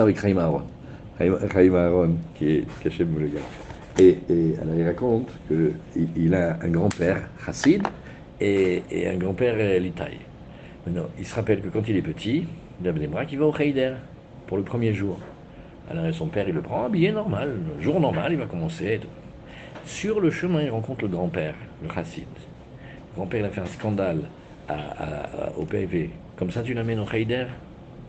avec 0.07 0.21
Chaim 0.21 0.37
Aaron. 0.37 0.63
Chaim 1.19 1.75
Aaron, 1.75 2.17
qui 2.35 2.51
est 2.51 2.65
caché 2.83 3.05
le 3.05 3.27
gars. 3.27 3.41
Et, 3.99 4.19
et 4.31 4.55
alors 4.61 4.75
il 4.75 4.85
raconte 4.87 5.29
qu'il 5.49 5.75
il 6.17 6.35
a 6.35 6.59
un 6.63 6.69
grand-père, 6.69 7.29
Hassid, 7.47 7.83
et, 8.41 8.83
et 8.91 9.09
un 9.09 9.17
grand-père 9.17 9.55
euh, 9.59 9.79
Litaï. 9.79 10.19
Maintenant, 10.87 11.09
il 11.19 11.27
se 11.27 11.35
rappelle 11.35 11.61
que 11.61 11.69
quand 11.69 11.87
il 11.89 11.97
est 11.97 12.03
petit, 12.03 12.47
il 12.81 12.89
a 12.89 12.93
des 12.93 13.07
bras 13.07 13.25
qu'il 13.27 13.39
va 13.39 13.47
au 13.47 13.57
Heider 13.57 13.93
pour 14.47 14.57
le 14.57 14.63
premier 14.63 14.95
jour. 14.95 15.19
Alors 15.91 16.13
son 16.15 16.27
père, 16.27 16.49
il 16.49 16.55
le 16.55 16.63
prend 16.63 16.85
habillé 16.87 17.13
normal, 17.13 17.57
jour 17.81 18.01
normal, 18.01 18.33
il 18.33 18.39
va 18.39 18.47
commencer. 18.47 19.01
Sur 19.85 20.21
le 20.21 20.31
chemin, 20.31 20.63
il 20.63 20.71
rencontre 20.71 21.03
le 21.03 21.09
grand-père, 21.09 21.55
le 21.83 21.89
Hassid. 21.95 22.25
Le 22.25 23.17
grand-père, 23.17 23.41
il 23.41 23.47
a 23.47 23.51
fait 23.51 23.61
un 23.61 23.67
scandale 23.67 24.21
à- 24.69 24.75
à- 24.75 25.47
à- 25.49 25.57
au 25.57 25.67
PV. 25.67 26.23
Comme 26.37 26.51
ça, 26.51 26.63
tu 26.63 26.75
l'amènes 26.75 27.01
au 27.01 27.09
Heider 27.11 27.47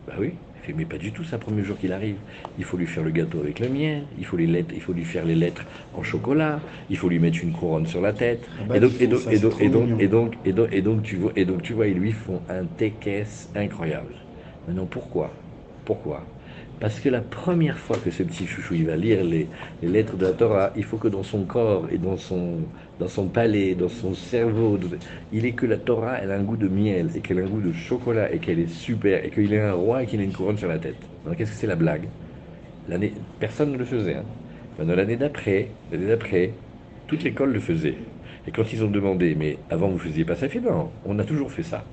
Bah 0.06 0.14
oui. 0.18 0.38
Il 0.56 0.60
fait, 0.60 0.72
mais 0.74 0.86
pas 0.86 0.98
du 0.98 1.12
tout, 1.12 1.24
c'est 1.24 1.32
le 1.36 1.40
premier 1.40 1.62
jour 1.62 1.78
qu'il 1.78 1.92
arrive. 1.92 2.20
Il 2.56 2.64
faut 2.64 2.76
lui 2.76 2.86
faire 2.86 3.02
le 3.02 3.10
gâteau 3.10 3.40
avec 3.40 3.58
le 3.58 3.68
miel, 3.68 4.08
il 4.16 4.24
faut, 4.26 4.36
les 4.36 4.46
lettres, 4.46 4.74
il 4.74 4.80
faut 4.82 4.92
lui 4.92 5.04
faire 5.04 5.24
les 5.24 5.34
lettres 5.34 5.64
en 5.92 6.02
chocolat, 6.02 6.62
il 6.88 6.96
faut 6.96 7.08
lui 7.08 7.18
mettre 7.18 7.42
une 7.42 7.52
couronne 7.52 7.86
sur 7.86 8.00
la 8.00 8.12
tête. 8.12 8.48
Ah 8.56 8.64
bah, 8.64 8.74
Et 8.74 8.80
donc, 8.80 8.94
et 9.00 9.06
donc, 9.08 9.24
ça, 9.24 9.30
et 9.30 9.38
donc, 9.38 9.54
et 9.60 9.68
donc, 9.70 9.90
et 9.98 10.08
donc, 10.08 10.36
et 10.44 10.52
donc, 10.52 10.68
et 10.72 10.82
donc, 10.82 11.02
tu 11.02 11.16
vois, 11.16 11.32
et 11.36 11.44
donc, 11.44 11.62
tu 11.62 11.72
vois, 11.74 11.86
ils 11.88 11.98
lui 11.98 12.12
font 12.12 12.42
un 12.48 12.66
tékès 12.66 13.50
incroyable. 13.54 14.14
Maintenant, 14.66 14.86
pourquoi? 14.86 15.34
Pourquoi? 15.84 16.33
Parce 16.80 17.00
que 17.00 17.08
la 17.08 17.20
première 17.20 17.78
fois 17.78 17.96
que 17.96 18.10
ce 18.10 18.22
petit 18.22 18.46
chouchou 18.46 18.74
il 18.74 18.86
va 18.86 18.96
lire 18.96 19.22
les, 19.24 19.48
lettres 19.82 20.16
de 20.16 20.26
la 20.26 20.32
Torah, 20.32 20.72
il 20.76 20.84
faut 20.84 20.96
que 20.96 21.08
dans 21.08 21.22
son 21.22 21.44
corps 21.44 21.86
et 21.90 21.98
dans 21.98 22.16
son, 22.16 22.58
dans 22.98 23.08
son 23.08 23.28
palais, 23.28 23.74
dans 23.74 23.88
son 23.88 24.14
cerveau, 24.14 24.78
il 25.32 25.46
est 25.46 25.52
que 25.52 25.66
la 25.66 25.78
Torah 25.78 26.18
elle 26.20 26.32
a 26.32 26.34
un 26.34 26.42
goût 26.42 26.56
de 26.56 26.68
miel 26.68 27.10
et 27.14 27.20
qu'elle 27.20 27.38
a 27.38 27.42
un 27.42 27.46
goût 27.46 27.60
de 27.60 27.72
chocolat 27.72 28.32
et 28.32 28.38
qu'elle 28.38 28.58
est 28.58 28.68
super 28.68 29.24
et 29.24 29.30
qu'il 29.30 29.52
est 29.52 29.60
un 29.60 29.74
roi 29.74 30.02
et 30.02 30.06
qu'il 30.06 30.20
a 30.20 30.24
une 30.24 30.32
couronne 30.32 30.58
sur 30.58 30.68
la 30.68 30.78
tête. 30.78 30.96
Qu'est-ce 31.36 31.52
que 31.52 31.56
c'est 31.56 31.66
la 31.66 31.76
blague? 31.76 32.08
L'année, 32.88 33.14
personne 33.40 33.72
ne 33.72 33.78
le 33.78 33.84
faisait. 33.84 34.16
Hein. 34.16 34.24
L'année 34.84 35.16
d'après, 35.16 35.68
l'année 35.90 36.08
d'après, 36.08 36.50
toute 37.06 37.22
l'école 37.22 37.52
le 37.52 37.60
faisait. 37.60 37.96
Et 38.46 38.50
quand 38.50 38.72
ils 38.72 38.84
ont 38.84 38.90
demandé, 38.90 39.34
mais 39.34 39.58
avant 39.70 39.88
vous 39.88 39.98
faisiez 39.98 40.24
pas 40.24 40.36
ça, 40.36 40.48
fait 40.48 40.60
non, 40.60 40.90
on 41.06 41.18
a 41.18 41.24
toujours 41.24 41.50
fait 41.50 41.62
ça. 41.62 41.84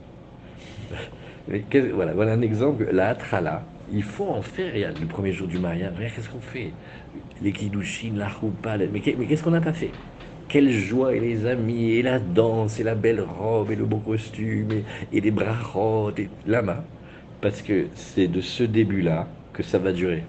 Voilà, 1.94 2.14
voilà 2.14 2.34
un 2.34 2.42
exemple, 2.42 2.88
la 2.92 3.10
Atrala, 3.10 3.64
il 3.92 4.04
faut 4.04 4.28
en 4.30 4.42
faire, 4.42 4.76
il 4.76 4.82
y 4.82 4.84
a 4.86 4.92
le 4.92 5.08
premier 5.08 5.32
jour 5.34 5.48
du 5.48 5.60
mariage, 5.60 5.96
qu'est-ce 6.16 6.30
qu'on 6.30 6.42
fait? 6.42 6.76
Les 7.42 7.54
Kiddushin, 7.54 8.14
la 8.16 8.30
Choupa, 8.30 8.78
la- 8.78 8.88
mais 8.88 9.02
qu'est- 9.02 9.16
mais 9.18 9.28
qu'est-ce 9.28 9.44
qu'on 9.44 9.52
n'a 9.52 9.62
pas 9.62 9.74
fait? 9.74 9.98
Quelle 10.48 10.72
joie, 10.72 11.16
et 11.16 11.20
les 11.20 11.46
amis, 11.46 11.92
et 11.92 12.02
la 12.04 12.20
danse, 12.20 12.80
et 12.80 12.84
la 12.84 12.96
belle 12.96 13.22
robe, 13.22 13.72
et 13.72 13.76
le 13.76 13.86
beau 13.86 14.00
costume, 14.02 14.72
et, 14.72 14.86
et 15.12 15.22
les 15.22 15.32
brachot, 15.32 16.14
et 16.18 16.32
lama. 16.46 16.90
Parce 17.42 17.62
que 17.62 17.90
c'est 17.96 18.28
de 18.28 18.42
ce 18.42 18.64
début-là 18.64 19.36
que 19.54 19.64
ça 19.64 19.80
va 19.80 19.94
durer. 19.94 20.28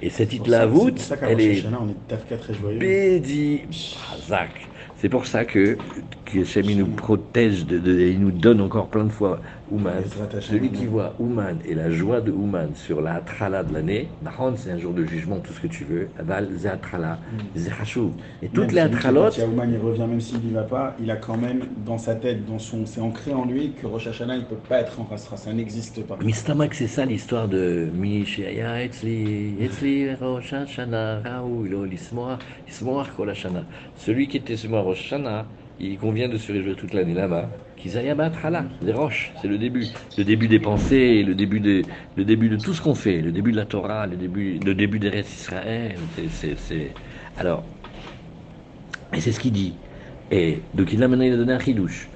Et 0.00 0.10
cette 0.10 0.30
C'est 0.30 0.72
c'est 0.74 0.92
pour 0.92 1.04
ça 1.04 1.16
qu'à 1.16 1.26
elle 1.26 1.40
est 1.40 1.60
Hashanah, 1.60 1.80
on 1.82 1.88
est 1.88 2.38
très 2.38 2.54
joyeux. 2.54 2.80
Bédi 2.80 3.68
Hazak. 4.12 4.70
C'est 4.96 5.08
pour 5.08 5.26
ça 5.26 5.44
que, 5.44 5.80
que 6.26 6.60
il 6.60 6.76
nous 6.78 6.88
protège, 6.88 7.64
de, 7.66 7.78
de- 7.78 8.00
il 8.00 8.20
nous 8.20 8.32
donne 8.32 8.60
encore 8.60 8.90
plein 8.90 9.04
de 9.04 9.08
fois 9.10 9.40
Ouman. 9.68 10.04
Celui 10.40 10.70
qui 10.72 10.86
voit 10.86 11.16
Ouman 11.18 11.58
et 11.64 11.74
la 11.74 11.90
joie 11.90 12.20
de 12.20 12.32
Ouman 12.32 12.74
sur 12.74 13.00
la 13.00 13.20
Trala 13.20 13.64
de 13.64 13.72
l'année, 13.72 14.16
Nahon, 14.20 14.54
c'est 14.56 14.70
un 14.72 14.78
jour 14.78 14.92
de 14.94 15.04
jugement, 15.04 15.40
tout 15.40 15.52
ce 15.52 15.60
que 15.60 15.66
tu 15.68 15.84
veux, 15.84 16.12
Aval, 16.16 16.50
c'est 16.58 16.68
Atrala, 16.68 17.20
c'est 17.54 17.70
Hachou. 17.72 18.16
Et 18.42 18.48
toutes 18.50 18.72
les 18.72 18.80
celui 18.82 18.90
qui, 18.90 18.96
Atralot, 18.96 19.30
quand 19.30 19.38
Yaouman, 19.38 19.72
il 19.72 19.78
revient, 19.78 20.06
même 20.08 20.20
s'il 20.20 20.40
n'y 20.40 20.50
va 20.52 20.64
pas, 20.64 20.96
il 21.00 21.10
a 21.10 21.16
quand 21.16 21.36
même 21.36 21.62
dans 21.76 21.98
sa 21.98 22.14
tête, 22.16 22.44
dans 22.44 22.58
son, 22.58 22.86
c'est 22.86 23.00
ancré 23.00 23.32
en 23.32 23.44
lui 23.44 23.74
que 23.74 23.86
Rosh 23.86 24.06
Hashanah, 24.08 24.36
il 24.36 24.42
ne 24.42 24.46
peut 24.46 24.56
pas 24.56 24.80
être 24.80 25.00
en 25.00 25.04
Rasra, 25.04 25.36
ça 25.36 25.52
n'existe 25.52 26.04
pas. 26.06 26.16
Mistamak, 26.22 26.74
c'est 26.74 26.88
ça 26.88 27.04
l'histoire 27.06 27.48
de 27.48 27.90
Mishaya 27.92 28.82
Etzli, 28.84 29.56
Etzli 29.62 30.14
Rosh 30.14 30.52
Hashanah, 30.52 31.20
Raoul, 31.20 31.86
l'Ismoar, 31.88 32.38
Ismoar 32.68 33.14
Kol. 33.14 33.32
Celui 33.94 34.28
qui 34.28 34.36
était 34.38 34.54
Ismoar 34.54 34.84
Rosh 34.84 35.00
Hashanah, 35.12 35.48
il 35.78 35.98
convient 35.98 36.28
de 36.28 36.36
se 36.38 36.52
réjouir 36.52 36.76
toute 36.76 36.94
l'année 36.94 37.14
là-bas. 37.14 37.50
Kizayabat 37.76 38.32
Hala, 38.42 38.64
les 38.80 38.92
roches, 38.92 39.32
c'est 39.40 39.48
le 39.48 39.58
début. 39.58 39.86
Le 40.16 40.24
début 40.24 40.48
des 40.48 40.58
pensées, 40.58 41.22
le 41.22 41.34
début 41.34 41.60
de, 41.60 41.82
le 42.16 42.24
début 42.24 42.48
de 42.48 42.56
tout 42.56 42.72
ce 42.72 42.80
qu'on 42.80 42.94
fait, 42.94 43.20
le 43.20 43.32
début 43.32 43.52
de 43.52 43.56
la 43.56 43.66
Torah, 43.66 44.06
le 44.06 44.16
début, 44.16 44.58
le 44.58 44.74
début 44.74 44.98
des 44.98 45.10
restes 45.10 45.34
Israël. 45.34 45.96
c'est- 46.30 46.94
Alors, 47.36 47.64
et 49.14 49.20
c'est 49.20 49.32
ce 49.32 49.40
qu'il 49.40 49.52
dit. 49.52 49.78
Et 50.30 50.62
donc 50.74 50.92
il 50.92 51.02
a 51.02 51.08
maintenant 51.08 51.24
a 51.30 51.36
donné 51.36 51.52
un 51.52 51.58
chidouche. 51.58 52.08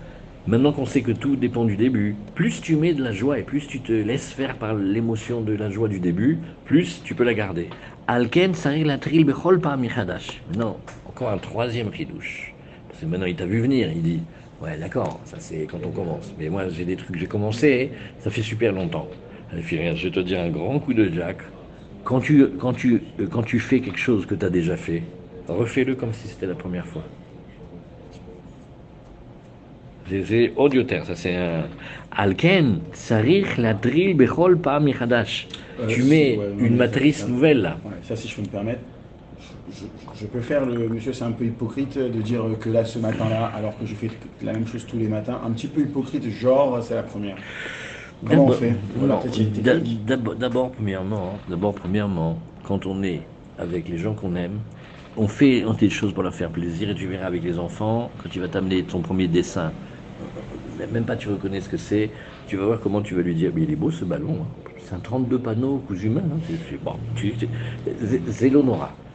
Maintenant 0.46 0.73
qu'on 0.73 0.87
sait 0.87 1.03
que 1.03 1.12
tout 1.12 1.37
dépend 1.37 1.64
du 1.66 1.77
début, 1.77 2.16
plus 2.35 2.61
tu 2.62 2.75
mets 2.75 2.94
de 2.94 3.05
la 3.05 3.12
joie 3.12 3.38
et 3.38 3.42
plus 3.42 3.68
tu 3.68 3.83
te 3.83 3.92
laisses 3.92 4.33
faire 4.33 4.57
par 4.57 4.75
l'émotion 4.75 5.42
de 5.42 5.53
la 5.53 5.68
joie 5.70 5.88
du 5.88 6.01
début, 6.01 6.40
plus 6.64 7.03
tu 7.05 7.14
peux 7.14 7.25
la 7.25 7.35
garder. 7.35 7.68
Alken 8.07 8.55
la 8.85 8.99
tril 8.99 9.25
bechol 9.27 9.61
pa 9.61 9.77
michadash. 9.77 10.42
Non, 10.57 10.81
encore 11.05 11.29
un 11.29 11.38
troisième 11.38 11.92
chidouche. 11.92 12.50
Maintenant 13.07 13.27
il 13.27 13.37
t'a 13.37 13.47
vu 13.47 13.61
venir, 13.61 13.91
il 13.93 14.03
dit 14.03 14.27
Ouais, 14.61 14.79
d'accord, 14.79 15.23
ça 15.25 15.41
c'est 15.41 15.67
quand 15.67 15.85
on 15.87 15.93
commence. 15.93 16.35
Mais 16.37 16.49
moi 16.51 16.69
j'ai 16.69 16.85
des 16.85 16.97
trucs 16.97 17.13
que 17.13 17.19
j'ai 17.19 17.29
commencé, 17.29 17.93
ça 18.19 18.31
fait 18.31 18.43
super 18.43 18.73
longtemps. 18.73 19.11
Je 19.53 19.57
vais 19.77 20.11
te 20.11 20.21
dire 20.21 20.41
un 20.41 20.51
grand 20.51 20.79
coup 20.81 20.95
de 20.95 21.11
jack. 21.13 21.43
Quand 22.05 22.21
tu, 22.21 22.57
quand 22.59 22.73
tu, 22.73 23.15
euh, 23.21 23.27
quand 23.29 23.43
tu 23.43 23.59
fais 23.61 23.81
quelque 23.81 23.99
chose 23.99 24.27
que 24.27 24.35
tu 24.35 24.45
as 24.47 24.51
déjà 24.51 24.77
fait, 24.77 25.03
refais-le 25.49 25.95
comme 25.97 26.13
si 26.15 26.29
c'était 26.29 26.47
la 26.47 26.55
première 26.55 26.87
fois. 26.87 27.05
C'est- 30.09 30.53
audiotaire, 30.57 31.07
ça 31.07 31.15
c'est 31.15 31.37
un. 31.37 31.69
Alken, 32.11 32.81
sarich 32.93 33.57
la 33.59 33.75
drill 33.75 34.17
bechol 34.17 34.61
pa 34.61 34.81
michadash. 34.81 35.49
Euh, 35.79 35.87
Tu 35.89 36.03
mets 36.03 36.35
ouais, 36.37 36.51
une 36.59 36.77
matrice 36.77 37.27
nouvelle 37.29 37.61
là. 37.63 37.79
Ouais, 37.85 38.03
ça, 38.03 38.17
si 38.17 38.29
je 38.29 38.37
peux 38.37 38.43
me 38.43 38.49
permettre, 38.49 38.83
je, 40.14 40.26
peux 40.26 40.40
faire 40.40 40.66
le. 40.66 40.88
Monsieur, 40.88 41.12
c'est 41.12 41.24
un 41.24 41.33
peu 41.33 41.44
hypocrite 41.44 41.98
de 41.98 42.20
dire 42.22 42.44
que 42.61 42.68
là, 42.68 42.85
ce 42.85 42.98
matin-là, 42.98 43.46
alors 43.46 43.79
que 43.79 43.87
je 43.87 43.94
fais 43.94 44.11
la 44.40 44.53
même 44.53 44.66
chose 44.66 44.87
tous 44.87 44.98
les 44.98 45.09
matins, 45.09 45.40
un 45.44 45.53
petit 45.53 45.68
peu 45.68 45.81
hypocrite, 45.83 46.29
genre, 46.29 46.83
c'est 46.83 46.94
la 46.94 47.03
première. 47.03 47.37
Comment 48.24 48.46
on 48.46 48.50
D'abord- 48.50 48.59
fait 48.59 48.76
technique. 49.18 50.05
D'abord, 50.38 50.72
premièrement, 50.72 51.42
d'abord, 51.48 51.74
premièrement, 51.74 52.42
quand 52.64 52.87
on 52.87 53.03
est 53.03 53.31
avec 53.57 53.88
les 53.88 53.98
gens 53.98 54.14
qu'on 54.14 54.35
aime, 54.37 54.64
on 55.16 55.29
fait 55.29 55.64
on 55.64 55.72
fait 55.74 55.87
des 55.87 55.90
choses 55.90 56.12
pour 56.14 56.22
leur 56.22 56.35
faire 56.35 56.53
plaisir 56.53 56.90
et 56.90 56.94
tu 56.94 57.07
verras 57.09 57.26
avec 57.26 57.42
les 57.42 57.59
enfants, 57.59 58.14
quand 58.18 58.29
tu 58.29 58.40
vas 58.40 58.48
t'amener 58.48 58.87
ton 58.87 59.03
premier 59.03 59.29
dessin, 59.29 59.74
euh, 60.20 60.87
même 60.90 61.07
pas 61.07 61.16
tu 61.16 61.29
reconnais 61.29 61.61
ce 61.61 61.68
que 61.68 61.76
c'est, 61.76 62.12
tu 62.46 62.57
vas 62.57 62.66
voir 62.66 62.81
comment 62.81 63.03
tu 63.03 63.14
vas 63.14 63.22
lui 63.22 63.35
dire, 63.35 63.53
mais 63.55 63.62
il 63.62 63.70
est 63.70 63.76
beau 63.76 63.90
ce 63.90 64.05
ballon, 64.05 64.44
hein. 64.44 64.55
c'est 64.79 64.94
un 64.94 65.00
32 65.00 65.42
panneaux 65.42 65.81
cousu 65.81 66.09
main, 66.11 66.22
hein. 66.33 66.40
c'est, 66.46 66.79
bon, 66.83 67.00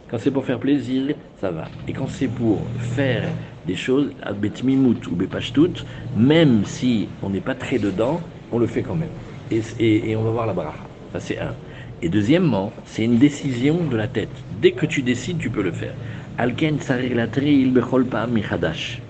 Quand 0.10 0.20
c'est 0.20 0.30
pour 0.30 0.46
faire 0.46 0.60
plaisir, 0.60 1.16
ça 1.42 1.50
va. 1.50 1.66
Et 1.88 1.94
quand 1.94 2.08
c'est 2.08 2.28
pour 2.28 2.62
faire 2.78 3.24
des 3.66 3.76
choses, 3.76 4.12
betmimout 4.40 5.08
ou 5.08 5.16
bepashtout, 5.16 5.74
même 6.16 6.64
si 6.64 7.10
on 7.24 7.30
n'est 7.32 7.42
pas 7.42 7.56
très 7.56 7.80
dedans, 7.80 8.22
on 8.52 8.60
le 8.60 8.68
fait 8.68 8.84
quand 8.84 8.96
même. 8.96 9.10
Et, 9.50 10.16
on 10.16 10.24
va 10.24 10.30
voir 10.30 10.46
la 10.46 10.54
bracha. 10.54 10.78
Ça, 11.12 11.20
c'est 11.20 11.40
un. 11.40 11.56
Et 12.04 12.10
deuxièmement, 12.10 12.72
c'est 12.86 13.04
une 13.04 13.18
décision 13.18 13.84
de 13.84 13.98
la 13.98 14.08
tête. 14.08 14.30
Dès 14.62 14.74
que 14.74 14.86
tu 14.86 15.02
décides, 15.02 15.40
tu 15.40 15.50
peux 15.50 15.64
le 15.64 15.72
faire. 15.72 15.94
Alken 16.38 16.78
pa'am 16.78 18.32
michadash. 18.32 19.02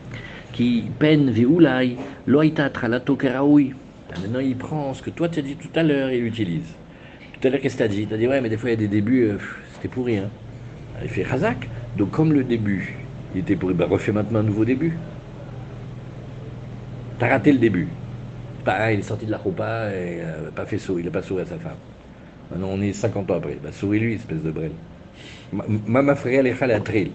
Qui 0.54 0.86
ve'ulai 0.98 1.98
tralato. 2.74 3.18
Ah, 3.22 4.20
Maintenant, 4.22 4.40
il 4.40 4.56
prend 4.56 4.94
ce 4.94 5.02
que 5.02 5.10
toi 5.10 5.28
tu 5.28 5.40
as 5.40 5.42
dit 5.42 5.58
tout 5.58 5.68
à 5.76 5.84
l'heure 5.84 6.08
et 6.10 6.18
il 6.20 6.24
l'utilise. 6.24 6.78
Tout 7.34 7.48
à 7.48 7.52
l'heure, 7.52 7.60
qu'est-ce 7.60 7.76
que 7.76 7.80
tu 7.80 7.84
as 7.84 7.88
dit? 7.90 8.08
Tu 8.08 8.14
as 8.14 8.18
dit, 8.18 8.28
ouais, 8.28 8.40
mais 8.40 8.50
des 8.50 8.56
fois, 8.56 8.70
il 8.70 8.74
y 8.74 8.76
a 8.76 8.80
des 8.80 8.88
débuts, 8.88 9.24
euh, 9.24 9.38
c'était 9.74 9.90
pourri. 9.90 10.18
Hein 10.18 10.30
Ah, 10.97 11.01
Il 11.03 11.09
fait 11.09 11.23
Razak. 11.23 11.69
Donc, 11.97 12.11
comme 12.11 12.33
le 12.33 12.45
début, 12.45 12.95
il 13.35 13.41
était 13.41 13.57
pourri, 13.57 13.75
bah, 13.75 13.87
refais 13.89 14.13
maintenant 14.13 14.41
un 14.41 14.45
nouveau 14.45 14.65
début. 14.65 14.97
T'as 17.19 17.29
raté 17.29 17.53
le 17.53 17.59
début. 17.59 17.89
Pareil, 18.65 18.97
il 18.97 19.01
est 19.01 19.03
sorti 19.03 19.27
de 19.27 19.31
la 19.31 19.39
roupa 19.39 19.89
et 19.91 20.21
euh, 20.21 20.51
pas 20.55 20.67
fait 20.67 20.79
sourire, 20.79 21.05
il 21.05 21.07
n'a 21.07 21.13
pas 21.13 21.23
souri 21.23 21.43
à 21.43 21.47
sa 21.47 21.59
femme. 21.59 21.77
Maintenant, 22.51 22.69
on 22.73 22.81
est 22.81 22.93
50 22.93 23.31
ans 23.31 23.37
après. 23.37 23.59
Bah, 23.63 23.73
souris-lui, 23.73 24.15
espèce 24.15 24.43
de 24.43 24.51
brel. 24.51 24.73
מה 25.87 26.03
מפריע 26.03 26.43
לך 26.43 26.63
להתחיל? 26.63 27.09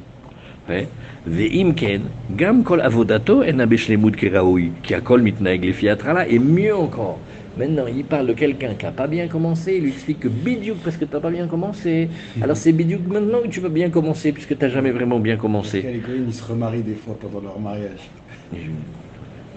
אה? 0.69 0.83
ואם 1.27 1.71
כן, 1.75 2.01
גם 2.35 2.63
כל 2.63 2.81
עבודתו 2.81 3.43
אינה 3.43 3.65
בשלמות 3.65 4.15
כראוי, 4.15 4.69
כי 4.83 4.95
הכל 4.95 5.21
מתנהג 5.21 5.65
לפי 5.65 5.89
ההתחלה, 5.89 6.25
et 6.27 6.39
mieux 6.39 6.75
encore. 6.75 7.17
Maintenant, 7.56 7.86
il 7.86 8.04
parle 8.04 8.28
de 8.28 8.32
quelqu'un 8.32 8.74
qui 8.74 8.84
n'a 8.84 8.92
pas 8.92 9.06
bien 9.06 9.28
commencé, 9.28 9.76
il 9.76 9.82
lui 9.82 9.90
explique 9.90 10.20
que 10.20 10.28
bidiouk 10.28 10.78
parce 10.84 10.96
que 10.96 11.04
tu 11.04 11.12
n'as 11.12 11.20
pas 11.20 11.30
bien 11.30 11.46
commencé. 11.46 12.08
Alors 12.40 12.56
c'est 12.56 12.72
bidiouk 12.72 13.06
maintenant 13.08 13.40
que 13.42 13.48
tu 13.48 13.60
vas 13.60 13.68
bien 13.68 13.90
commencer, 13.90 14.32
puisque 14.32 14.56
tu 14.56 14.64
n'as 14.64 14.70
jamais 14.70 14.92
vraiment 14.92 15.18
bien 15.18 15.36
commencé. 15.36 15.82
Les 15.82 15.98
goïnes, 15.98 16.26
ils 16.28 16.34
se 16.34 16.44
remarient 16.44 16.82
des 16.82 16.94
fois 16.94 17.16
pendant 17.20 17.40
leur 17.40 17.58
mariage. 17.58 18.08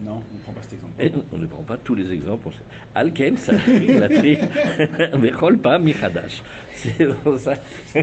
Non, 0.02 0.24
on 0.32 0.38
ne 0.38 0.42
prend 0.42 0.54
pas 0.54 0.62
cet 0.64 0.74
exemple. 0.74 0.94
Et 1.00 1.12
on 1.32 1.38
ne 1.38 1.46
prend 1.46 1.64
pas 1.64 1.78
tous 1.78 1.94
les 1.94 2.12
exemples. 2.12 2.50
Alken, 2.96 3.38
ça 3.38 3.54
pas 5.64 5.80
Michadash. 5.80 6.42
C'est 6.74 7.08
pour 7.24 7.38
ça. 7.38 7.54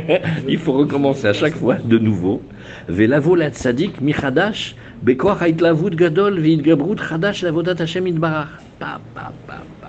Il 0.48 0.58
faut 0.58 0.72
recommencer 0.72 1.26
à 1.26 1.32
chaque 1.32 1.56
fois 1.56 1.76
de 1.76 1.98
nouveau. 1.98 2.42
Velavo 2.88 3.34
la 3.34 3.50
tzadik 3.50 4.00
Michadash, 4.00 4.76
Bekoach 5.02 5.42
haitlavut 5.42 5.90
gadol 5.90 6.38
v'idgabrut 6.38 7.00
chadash 7.00 7.42
lavodat 7.42 7.80
Hashem 7.80 8.20
pa, 8.20 8.48
pa, 8.78 9.00
pa, 9.14 9.32
pa. 9.46 9.79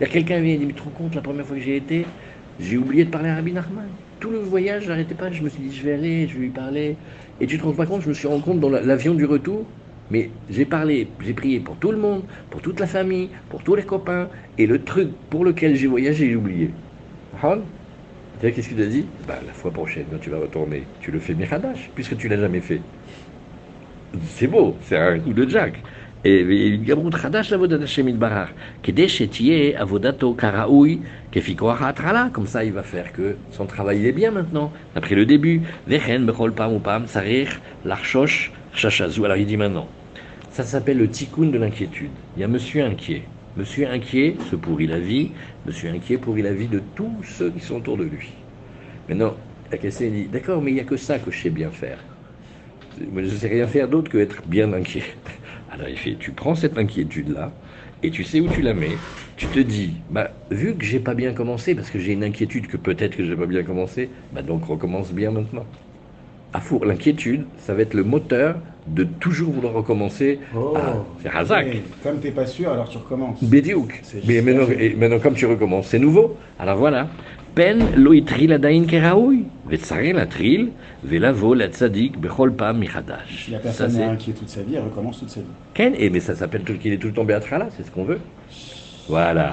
Il 0.00 0.08
quelqu'un 0.08 0.36
qui 0.38 0.42
vient 0.42 0.54
et 0.54 0.58
dit, 0.58 0.66
mais 0.66 0.72
tu 0.74 0.78
te 0.80 0.84
rends 0.84 0.90
compte, 0.92 1.14
la 1.14 1.22
première 1.22 1.46
fois 1.46 1.56
que 1.56 1.62
j'ai 1.62 1.76
été, 1.76 2.14
j'ai 2.58 2.76
oublié 2.76 3.04
de 3.04 3.10
parler 3.10 3.28
à 3.30 3.34
Rabbi 3.36 3.52
Nachman. 3.52 3.96
Tout 4.20 4.30
le 4.30 4.38
voyage, 4.38 4.84
j'arrêtais 4.84 5.14
pas, 5.14 5.30
je 5.32 5.42
me 5.42 5.48
suis 5.48 5.62
dit, 5.62 5.72
je 5.74 5.82
vais 5.84 5.92
aller, 5.94 6.28
je 6.28 6.34
vais 6.34 6.40
lui 6.46 6.50
parler. 6.50 6.98
Et 7.40 7.46
tu 7.46 7.58
te 7.58 7.64
rends 7.64 7.74
pas 7.74 7.86
compte, 7.86 8.02
je 8.02 8.08
me 8.08 8.14
suis 8.14 8.26
rendu 8.28 8.42
compte 8.42 8.60
dans 8.60 8.68
la- 8.70 8.82
l'avion 8.82 9.14
du 9.14 9.24
retour, 9.24 9.74
mais 10.10 10.34
j'ai 10.48 10.66
parlé, 10.66 11.16
j'ai 11.20 11.34
prié 11.34 11.60
pour 11.60 11.78
tout 11.78 11.90
le 11.92 11.98
monde, 11.98 12.26
pour 12.50 12.62
toute 12.62 12.80
la 12.80 12.86
famille, 12.86 13.30
pour 13.48 13.62
tous 13.64 13.74
les 13.74 13.84
copains, 13.84 14.30
et 14.58 14.66
le 14.66 14.84
truc 14.84 15.28
pour 15.28 15.44
lequel 15.44 15.74
j'ai 15.76 15.86
voyagé, 15.86 16.28
j'ai 16.30 16.36
oublié. 16.36 16.76
Tu 18.38 18.52
qu'est-ce 18.52 18.68
qu'il 18.68 18.80
a 18.82 18.86
dit? 18.86 19.14
Bah, 19.26 19.40
La 19.42 19.54
fois 19.54 19.72
prochaine, 19.72 20.10
quand 20.10 20.18
tu 20.18 20.28
vas 20.30 20.38
retourner, 20.38 20.92
tu 21.00 21.10
le 21.10 21.18
fais 21.20 21.34
Miradash, 21.34 21.92
puisque 21.94 22.16
tu 22.18 22.28
l'as 22.28 22.38
jamais 22.38 22.60
fait. 22.60 22.90
C'est 24.28 24.46
beau, 24.46 24.78
c'est 24.82 24.96
un 24.98 25.18
coup 25.20 25.32
de 25.32 25.48
jack. 25.48 25.82
Et 26.23 26.77
גברות 26.83 27.13
חדש 27.13 27.51
לעבודת 27.51 27.81
השם 27.81 28.07
יתברך, 28.07 28.49
כדי 28.83 29.09
שתהיה 29.09 29.81
עבודתו 29.81 30.35
כראוי, 30.37 30.99
כפי 31.31 31.55
כוח 31.55 31.81
ההתחלה, 31.81 32.27
comme 32.33 32.47
ça 32.47 32.63
il 32.63 32.73
va 32.73 32.83
faire 32.83 33.13
que 33.13 33.37
son 33.51 33.65
travail 33.65 33.99
il 33.99 34.05
est 34.05 34.11
bien 34.11 34.31
maintenant, 34.31 34.71
d'après 34.95 35.15
le 35.15 35.25
début, 35.25 35.61
וכן 35.87 36.25
בכל 36.25 36.51
פעם 36.55 36.71
ופעם 36.73 37.05
צריך 37.05 37.59
לחשוש 37.85 38.51
חשש 38.73 39.01
הזו. 39.01 39.25
Alors 39.25 39.37
il 39.37 39.45
dit 39.45 39.57
maintenant, 39.57 39.87
ça 40.51 40.63
s'appelle 40.63 40.97
le 40.97 41.09
tikkun 41.09 41.47
de 41.51 41.57
l'inquiétude. 41.57 42.11
Il 42.35 42.41
y 42.41 42.43
a 42.43 42.47
monsieur 42.47 42.83
inquiet. 42.83 43.23
Me 43.55 43.63
suis 43.63 43.85
inquiet, 43.85 44.35
se 44.51 44.55
pourrit 44.55 44.85
la 44.85 44.99
vie, 44.99 45.31
me 45.65 45.71
suis 45.71 45.87
inquiet 45.87 46.17
pourrit 46.17 46.43
la 46.43 46.53
vie 46.53 46.67
de 46.67 46.81
tous 46.95 47.23
ceux 47.23 47.49
qui 47.49 47.59
sont 47.59 47.75
autour 47.75 47.97
de 47.97 48.03
lui. 48.03 48.29
Maintenant, 49.09 49.33
la 49.71 49.77
question 49.77 50.09
dit, 50.11 50.25
d'accord, 50.25 50.61
mais 50.61 50.71
il 50.71 50.75
n'y 50.75 50.79
a 50.79 50.83
que 50.83 50.97
ça 50.97 51.17
que 51.17 51.31
je 51.31 51.41
sais 51.41 51.49
bien 51.49 51.71
faire. 51.71 51.97
Moi, 53.11 53.23
je 53.23 53.33
ne 53.33 53.39
sais 53.41 53.47
rien 53.47 53.67
faire 53.67 53.87
d'autre 53.87 54.11
que 54.11 54.19
être 54.19 54.43
bien 54.45 54.71
inquiet. 54.73 55.05
Alors 55.72 55.88
il 55.88 55.96
fait, 55.96 56.16
tu 56.16 56.32
prends 56.32 56.54
cette 56.54 56.76
inquiétude-là, 56.76 57.50
et 58.02 58.10
tu 58.10 58.24
sais 58.24 58.40
où 58.40 58.48
tu 58.48 58.60
la 58.60 58.74
mets. 58.74 58.98
Tu 59.36 59.46
te 59.46 59.58
dis, 59.58 59.94
bah, 60.10 60.30
vu 60.50 60.76
que 60.76 60.84
j'ai 60.84 61.00
pas 61.00 61.14
bien 61.14 61.32
commencé, 61.32 61.74
parce 61.74 61.90
que 61.90 61.98
j'ai 61.98 62.12
une 62.12 62.24
inquiétude 62.24 62.66
que 62.66 62.76
peut-être 62.76 63.16
que 63.16 63.24
j'ai 63.24 63.36
pas 63.36 63.46
bien 63.46 63.62
commencé, 63.62 64.10
bah 64.32 64.42
donc 64.42 64.64
recommence 64.66 65.12
bien 65.12 65.30
maintenant. 65.30 65.64
À 66.52 66.60
four, 66.60 66.84
l'inquiétude, 66.84 67.46
ça 67.56 67.72
va 67.74 67.80
être 67.80 67.94
le 67.94 68.04
moteur 68.04 68.60
de 68.86 69.04
toujours 69.04 69.52
vouloir 69.52 69.72
recommencer. 69.72 70.40
Oh, 70.54 70.74
Ah, 70.76 70.96
c'est 71.22 71.30
Razak. 71.30 71.66
oui. 71.72 71.80
Comme 72.02 72.20
t'es 72.20 72.32
pas 72.32 72.44
sûr, 72.44 72.70
alors 72.70 72.90
tu 72.90 72.98
recommences. 72.98 73.42
Bédiouk. 73.42 74.02
Mais 74.26 74.42
maintenant, 74.42 75.18
comme 75.20 75.34
tu 75.34 75.46
recommences, 75.46 75.86
c'est 75.88 75.98
nouveau. 75.98 76.36
Alors 76.58 76.76
voilà. 76.76 77.08
Michadash. 82.72 83.44
Si 83.44 83.50
la 83.50 83.58
Ça, 83.70 83.88
personne 83.88 83.96
est 83.96 84.20
c'est. 84.20 84.32
toute 84.34 84.48
sa 84.48 84.62
vie, 84.62 84.74
elle 84.76 84.84
recommence 84.84 85.18
toute 85.20 85.30
sa 85.30 85.40
vie. 85.40 85.46
Et 85.98 86.10
mais 86.10 86.20
ça 86.20 86.34
s'appelle 86.34 86.64
tout 86.64 86.78
qu'il 86.78 86.92
est 86.92 86.98
tout 86.98 87.08
le 87.08 87.12
temps 87.14 87.24
Béatra 87.24 87.58
là, 87.58 87.68
c'est 87.76 87.84
ce 87.84 87.90
qu'on 87.90 88.04
veut. 88.04 88.20
Voilà. 89.06 89.50